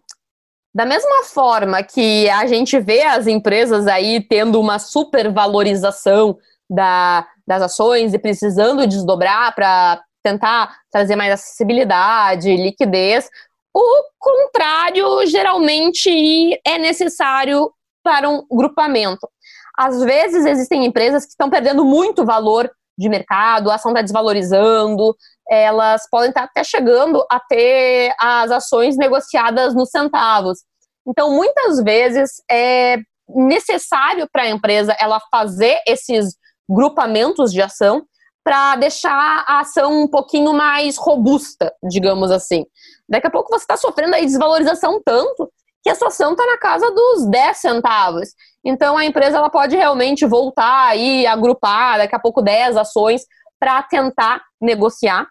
da 0.73 0.85
mesma 0.85 1.23
forma 1.23 1.83
que 1.83 2.29
a 2.29 2.47
gente 2.47 2.79
vê 2.79 3.03
as 3.03 3.27
empresas 3.27 3.87
aí 3.87 4.21
tendo 4.21 4.59
uma 4.59 4.79
supervalorização 4.79 6.37
da, 6.69 7.27
das 7.47 7.61
ações 7.61 8.13
e 8.13 8.19
precisando 8.19 8.87
desdobrar 8.87 9.53
para 9.53 10.01
tentar 10.23 10.75
trazer 10.91 11.15
mais 11.15 11.33
acessibilidade, 11.33 12.57
liquidez, 12.57 13.29
o 13.73 14.03
contrário 14.19 15.25
geralmente 15.27 16.59
é 16.65 16.77
necessário 16.77 17.71
para 18.03 18.29
um 18.29 18.45
grupamento. 18.49 19.29
Às 19.77 20.01
vezes 20.01 20.45
existem 20.45 20.85
empresas 20.85 21.23
que 21.23 21.31
estão 21.31 21.49
perdendo 21.49 21.85
muito 21.85 22.25
valor 22.25 22.69
de 22.97 23.07
mercado, 23.07 23.69
a 23.69 23.75
ação 23.75 23.91
está 23.91 24.01
desvalorizando, 24.01 25.15
elas 25.47 26.01
podem 26.09 26.29
estar 26.29 26.41
tá 26.41 26.47
até 26.47 26.63
chegando 26.63 27.23
a 27.29 27.39
ter 27.39 28.11
as 28.19 28.49
ações 28.49 28.97
negociadas 28.97 29.75
nos 29.75 29.89
centavos. 29.89 30.59
Então, 31.07 31.31
muitas 31.31 31.81
vezes 31.81 32.41
é 32.49 32.97
necessário 33.29 34.27
para 34.31 34.43
a 34.43 34.49
empresa 34.49 34.95
ela 34.99 35.21
fazer 35.31 35.79
esses 35.85 36.35
grupamentos 36.67 37.51
de 37.51 37.61
ação 37.61 38.03
para 38.43 38.77
deixar 38.77 39.43
a 39.47 39.59
ação 39.59 40.03
um 40.03 40.07
pouquinho 40.07 40.53
mais 40.53 40.97
robusta, 40.97 41.73
digamos 41.83 42.31
assim. 42.31 42.65
Daqui 43.07 43.27
a 43.27 43.31
pouco 43.31 43.49
você 43.49 43.63
está 43.63 43.77
sofrendo 43.77 44.15
aí 44.15 44.25
desvalorização 44.25 45.01
tanto 45.03 45.51
que 45.83 45.89
a 45.89 45.95
sua 45.95 46.09
ação 46.09 46.31
está 46.31 46.45
na 46.45 46.57
casa 46.57 46.91
dos 46.91 47.29
10 47.29 47.57
centavos. 47.57 48.29
Então 48.63 48.97
a 48.97 49.05
empresa 49.05 49.37
ela 49.37 49.49
pode 49.49 49.75
realmente 49.75 50.25
voltar 50.25 50.97
e 50.97 51.25
agrupar 51.25 51.97
daqui 51.97 52.15
a 52.15 52.19
pouco 52.19 52.41
10 52.41 52.77
ações 52.77 53.25
para 53.59 53.81
tentar 53.83 54.41
negociar. 54.59 55.27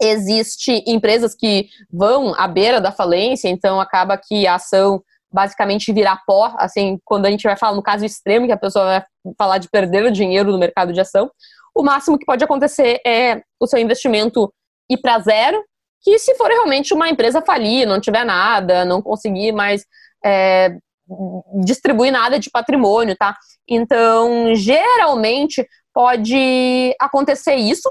Existe 0.00 0.82
empresas 0.86 1.34
que 1.34 1.68
vão 1.90 2.34
à 2.36 2.48
beira 2.48 2.80
da 2.80 2.92
falência, 2.92 3.48
então 3.48 3.80
acaba 3.80 4.18
que 4.18 4.46
a 4.46 4.56
ação 4.56 5.02
basicamente 5.32 5.92
virar 5.92 6.22
pó, 6.24 6.54
assim, 6.58 6.98
quando 7.04 7.26
a 7.26 7.30
gente 7.30 7.42
vai 7.42 7.56
falar 7.56 7.74
no 7.74 7.82
caso 7.82 8.04
extremo, 8.04 8.46
que 8.46 8.52
a 8.52 8.56
pessoa 8.56 8.84
vai 8.84 9.04
falar 9.36 9.58
de 9.58 9.68
perder 9.68 10.04
o 10.04 10.12
dinheiro 10.12 10.52
no 10.52 10.58
mercado 10.58 10.92
de 10.92 11.00
ação, 11.00 11.28
o 11.74 11.82
máximo 11.82 12.16
que 12.16 12.24
pode 12.24 12.44
acontecer 12.44 13.00
é 13.04 13.42
o 13.60 13.66
seu 13.66 13.80
investimento 13.80 14.52
ir 14.88 14.98
para 14.98 15.18
zero, 15.18 15.60
que 16.04 16.18
se 16.18 16.34
for 16.34 16.48
realmente 16.48 16.92
uma 16.92 17.08
empresa 17.08 17.40
falir, 17.40 17.86
não 17.86 17.98
tiver 17.98 18.24
nada, 18.24 18.84
não 18.84 19.00
conseguir 19.00 19.52
mais 19.52 19.86
é, 20.22 20.76
distribuir 21.64 22.12
nada 22.12 22.38
de 22.38 22.50
patrimônio, 22.50 23.16
tá? 23.16 23.34
Então, 23.66 24.54
geralmente 24.54 25.66
pode 25.94 26.94
acontecer 27.00 27.54
isso. 27.54 27.90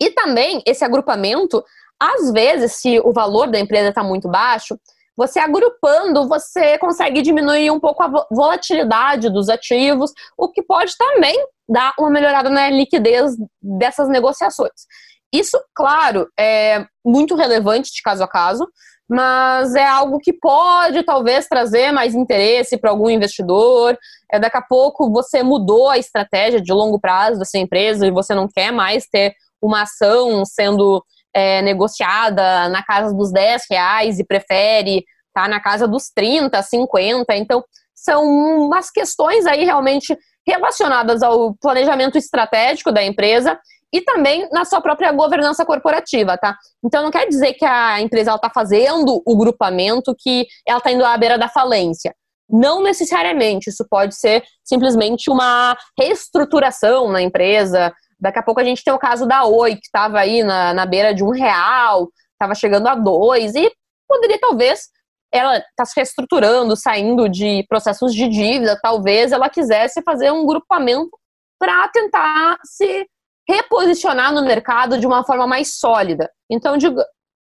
E 0.00 0.10
também 0.10 0.62
esse 0.66 0.84
agrupamento, 0.84 1.62
às 2.00 2.32
vezes, 2.32 2.72
se 2.72 2.98
o 3.00 3.12
valor 3.12 3.50
da 3.50 3.60
empresa 3.60 3.90
está 3.90 4.02
muito 4.02 4.28
baixo, 4.28 4.78
você 5.14 5.38
agrupando, 5.38 6.28
você 6.28 6.78
consegue 6.78 7.22
diminuir 7.22 7.70
um 7.70 7.80
pouco 7.80 8.02
a 8.02 8.26
volatilidade 8.30 9.30
dos 9.30 9.48
ativos, 9.48 10.12
o 10.36 10.48
que 10.48 10.62
pode 10.62 10.96
também 10.96 11.36
dar 11.68 11.92
uma 11.98 12.10
melhorada 12.10 12.48
na 12.48 12.70
liquidez 12.70 13.34
dessas 13.60 14.08
negociações. 14.08 14.86
Isso, 15.32 15.58
claro, 15.74 16.28
é 16.38 16.86
muito 17.04 17.34
relevante 17.34 17.92
de 17.92 18.02
caso 18.02 18.22
a 18.22 18.28
caso. 18.28 18.66
mas 19.08 19.76
é 19.76 19.86
algo 19.86 20.18
que 20.18 20.32
pode 20.32 21.04
talvez 21.04 21.46
trazer 21.46 21.92
mais 21.92 22.12
interesse 22.14 22.76
para 22.76 22.90
algum 22.90 23.08
investidor. 23.08 23.96
É, 24.32 24.38
daqui 24.38 24.56
a 24.56 24.62
pouco 24.62 25.10
você 25.12 25.42
mudou 25.44 25.88
a 25.88 25.98
estratégia 25.98 26.60
de 26.60 26.72
longo 26.72 26.98
prazo 26.98 27.38
dessa 27.38 27.58
empresa 27.58 28.06
e 28.06 28.10
você 28.10 28.34
não 28.34 28.48
quer 28.48 28.72
mais 28.72 29.06
ter 29.06 29.34
uma 29.62 29.82
ação 29.82 30.44
sendo 30.44 31.04
é, 31.32 31.62
negociada 31.62 32.68
na 32.68 32.82
casa 32.82 33.14
dos 33.14 33.30
10 33.30 33.62
reais 33.70 34.18
e 34.18 34.24
prefere 34.24 35.04
estar 35.28 35.42
tá 35.42 35.48
na 35.48 35.60
casa 35.60 35.86
dos 35.86 36.08
30, 36.08 36.60
50. 36.60 37.36
Então, 37.36 37.62
são 37.94 38.24
umas 38.24 38.90
questões 38.90 39.46
aí 39.46 39.64
realmente 39.64 40.16
relacionadas 40.46 41.22
ao 41.22 41.54
planejamento 41.56 42.16
estratégico 42.16 42.92
da 42.92 43.04
empresa 43.04 43.58
e 43.92 44.00
também 44.00 44.48
na 44.50 44.64
sua 44.64 44.80
própria 44.80 45.12
governança 45.12 45.64
corporativa, 45.64 46.36
tá? 46.36 46.56
Então 46.84 47.02
não 47.02 47.10
quer 47.10 47.26
dizer 47.28 47.54
que 47.54 47.64
a 47.64 48.00
empresa 48.00 48.34
está 48.34 48.50
fazendo 48.50 49.22
o 49.24 49.36
grupamento 49.36 50.14
que 50.18 50.46
ela 50.66 50.78
está 50.78 50.90
indo 50.90 51.04
à 51.04 51.16
beira 51.16 51.38
da 51.38 51.48
falência. 51.48 52.14
Não 52.48 52.82
necessariamente, 52.82 53.70
isso 53.70 53.84
pode 53.88 54.14
ser 54.14 54.44
simplesmente 54.64 55.30
uma 55.30 55.76
reestruturação 55.98 57.10
na 57.10 57.20
empresa. 57.20 57.92
Daqui 58.20 58.38
a 58.38 58.42
pouco 58.42 58.60
a 58.60 58.64
gente 58.64 58.84
tem 58.84 58.94
o 58.94 58.98
caso 58.98 59.26
da 59.26 59.44
Oi, 59.44 59.74
que 59.74 59.86
estava 59.86 60.20
aí 60.20 60.42
na, 60.42 60.72
na 60.72 60.86
beira 60.86 61.12
de 61.12 61.24
um 61.24 61.30
real, 61.30 62.08
estava 62.32 62.54
chegando 62.54 62.86
a 62.88 62.94
dois, 62.94 63.54
e 63.54 63.70
poderia 64.08 64.38
talvez 64.38 64.88
ela 65.32 65.58
está 65.58 65.84
se 65.84 65.94
reestruturando, 65.96 66.76
saindo 66.76 67.28
de 67.28 67.64
processos 67.68 68.14
de 68.14 68.28
dívida, 68.28 68.78
talvez 68.80 69.32
ela 69.32 69.50
quisesse 69.50 70.00
fazer 70.02 70.30
um 70.30 70.46
grupamento 70.46 71.10
para 71.58 71.88
tentar 71.88 72.58
se 72.64 73.06
reposicionar 73.48 74.32
no 74.32 74.44
mercado 74.44 74.98
de 74.98 75.06
uma 75.06 75.24
forma 75.24 75.46
mais 75.46 75.78
sólida. 75.78 76.30
Então, 76.50 76.76
de, 76.76 76.88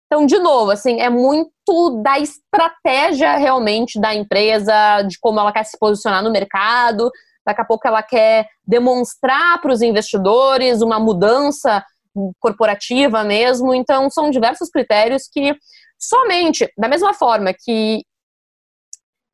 então, 0.07 0.25
de 0.25 0.39
novo, 0.39 0.71
assim, 0.71 0.99
é 0.99 1.09
muito 1.09 2.01
da 2.01 2.19
estratégia 2.19 3.37
realmente 3.37 3.99
da 3.99 4.13
empresa, 4.13 5.01
de 5.03 5.17
como 5.19 5.39
ela 5.39 5.51
quer 5.51 5.65
se 5.65 5.77
posicionar 5.77 6.23
no 6.23 6.31
mercado. 6.31 7.11
Daqui 7.45 7.61
a 7.61 7.65
pouco 7.65 7.87
ela 7.87 8.01
quer 8.01 8.47
demonstrar 8.65 9.61
para 9.61 9.71
os 9.71 9.81
investidores 9.81 10.81
uma 10.81 10.99
mudança 10.99 11.83
corporativa 12.39 13.23
mesmo. 13.23 13.73
Então, 13.73 14.09
são 14.09 14.29
diversos 14.29 14.69
critérios 14.69 15.27
que 15.31 15.55
somente, 15.99 16.71
da 16.77 16.87
mesma 16.87 17.13
forma 17.13 17.53
que 17.53 18.03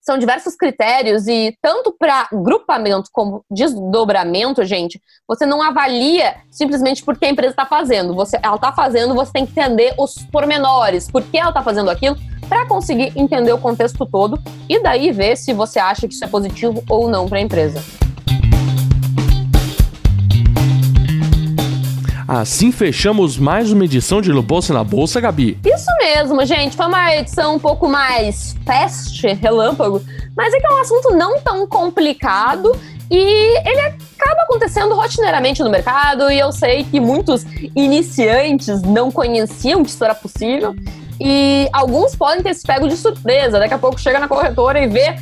são 0.04 0.18
diversos 0.18 0.56
critérios 0.56 1.28
e 1.28 1.58
tanto 1.62 1.96
para 1.98 2.28
grupamento 2.32 3.10
como 3.12 3.44
desdobramento, 3.50 4.64
gente, 4.66 5.02
você 5.26 5.46
não 5.46 5.62
avalia 5.62 6.36
simplesmente 6.52 7.04
porque 7.04 7.26
a 7.26 7.30
empresa 7.30 7.52
está 7.52 7.66
fazendo. 7.66 8.14
Você, 8.14 8.38
ela 8.44 8.56
está 8.56 8.74
fazendo, 8.74 9.16
você 9.16 9.32
tem 9.32 9.46
que 9.46 9.54
entender 9.54 9.96
os 9.98 10.16
pormenores, 10.32 11.10
por 11.10 11.24
que 11.24 11.38
ela 11.38 11.50
está 11.50 11.64
fazendo 11.64 11.90
aquilo, 11.90 12.18
para 12.50 12.68
conseguir 12.68 13.14
entender 13.16 13.54
o 13.54 13.58
contexto 13.58 14.06
todo 14.06 14.38
e 14.68 14.82
daí 14.84 15.12
ver 15.12 15.38
se 15.38 15.54
você 15.54 15.80
acha 15.80 16.06
que 16.06 16.14
isso 16.14 16.26
é 16.26 16.28
positivo 16.28 16.84
ou 16.90 17.08
não 17.08 17.28
para 17.28 17.38
a 17.38 17.42
empresa. 17.42 17.82
Assim 22.28 22.72
fechamos 22.72 23.38
mais 23.38 23.72
uma 23.72 23.84
edição 23.84 24.22
de 24.22 24.32
Bolsa 24.42 24.74
na 24.74 24.84
Bolsa, 24.84 25.20
Gabi. 25.20 25.60
Isso 25.66 25.90
mesmo, 26.02 26.46
gente. 26.46 26.76
Foi 26.76 26.86
uma 26.86 27.16
edição 27.16 27.56
um 27.56 27.60
pouco 27.60 27.88
mais 27.88 28.56
fast, 28.66 29.28
relâmpago, 29.28 30.02
mas 30.36 30.54
é 30.54 30.60
que 30.60 30.66
é 30.66 30.70
um 30.70 30.78
assunto 30.78 31.16
não 31.16 31.40
tão 31.40 31.68
complicado 31.68 32.72
e 33.12 33.60
ele 33.68 33.80
acaba 33.82 34.44
acontecendo 34.44 34.96
rotineiramente 34.96 35.62
no 35.62 35.70
mercado 35.70 36.32
e 36.32 36.40
eu 36.40 36.52
sei 36.52 36.86
que 36.86 37.00
muitos 37.00 37.46
iniciantes 37.76 38.82
não 38.82 39.12
conheciam 39.12 39.84
que 39.84 39.90
isso 39.90 40.04
era 40.04 40.16
possível 40.16 40.74
e 41.20 41.68
alguns 41.74 42.16
podem 42.16 42.42
ter 42.42 42.54
se 42.54 42.66
pego 42.66 42.88
de 42.88 42.96
surpresa. 42.96 43.60
Daqui 43.60 43.74
a 43.74 43.78
pouco 43.78 44.00
chega 44.00 44.20
na 44.20 44.30
corretora 44.30 44.80
e 44.80 44.88
vê 44.88 45.16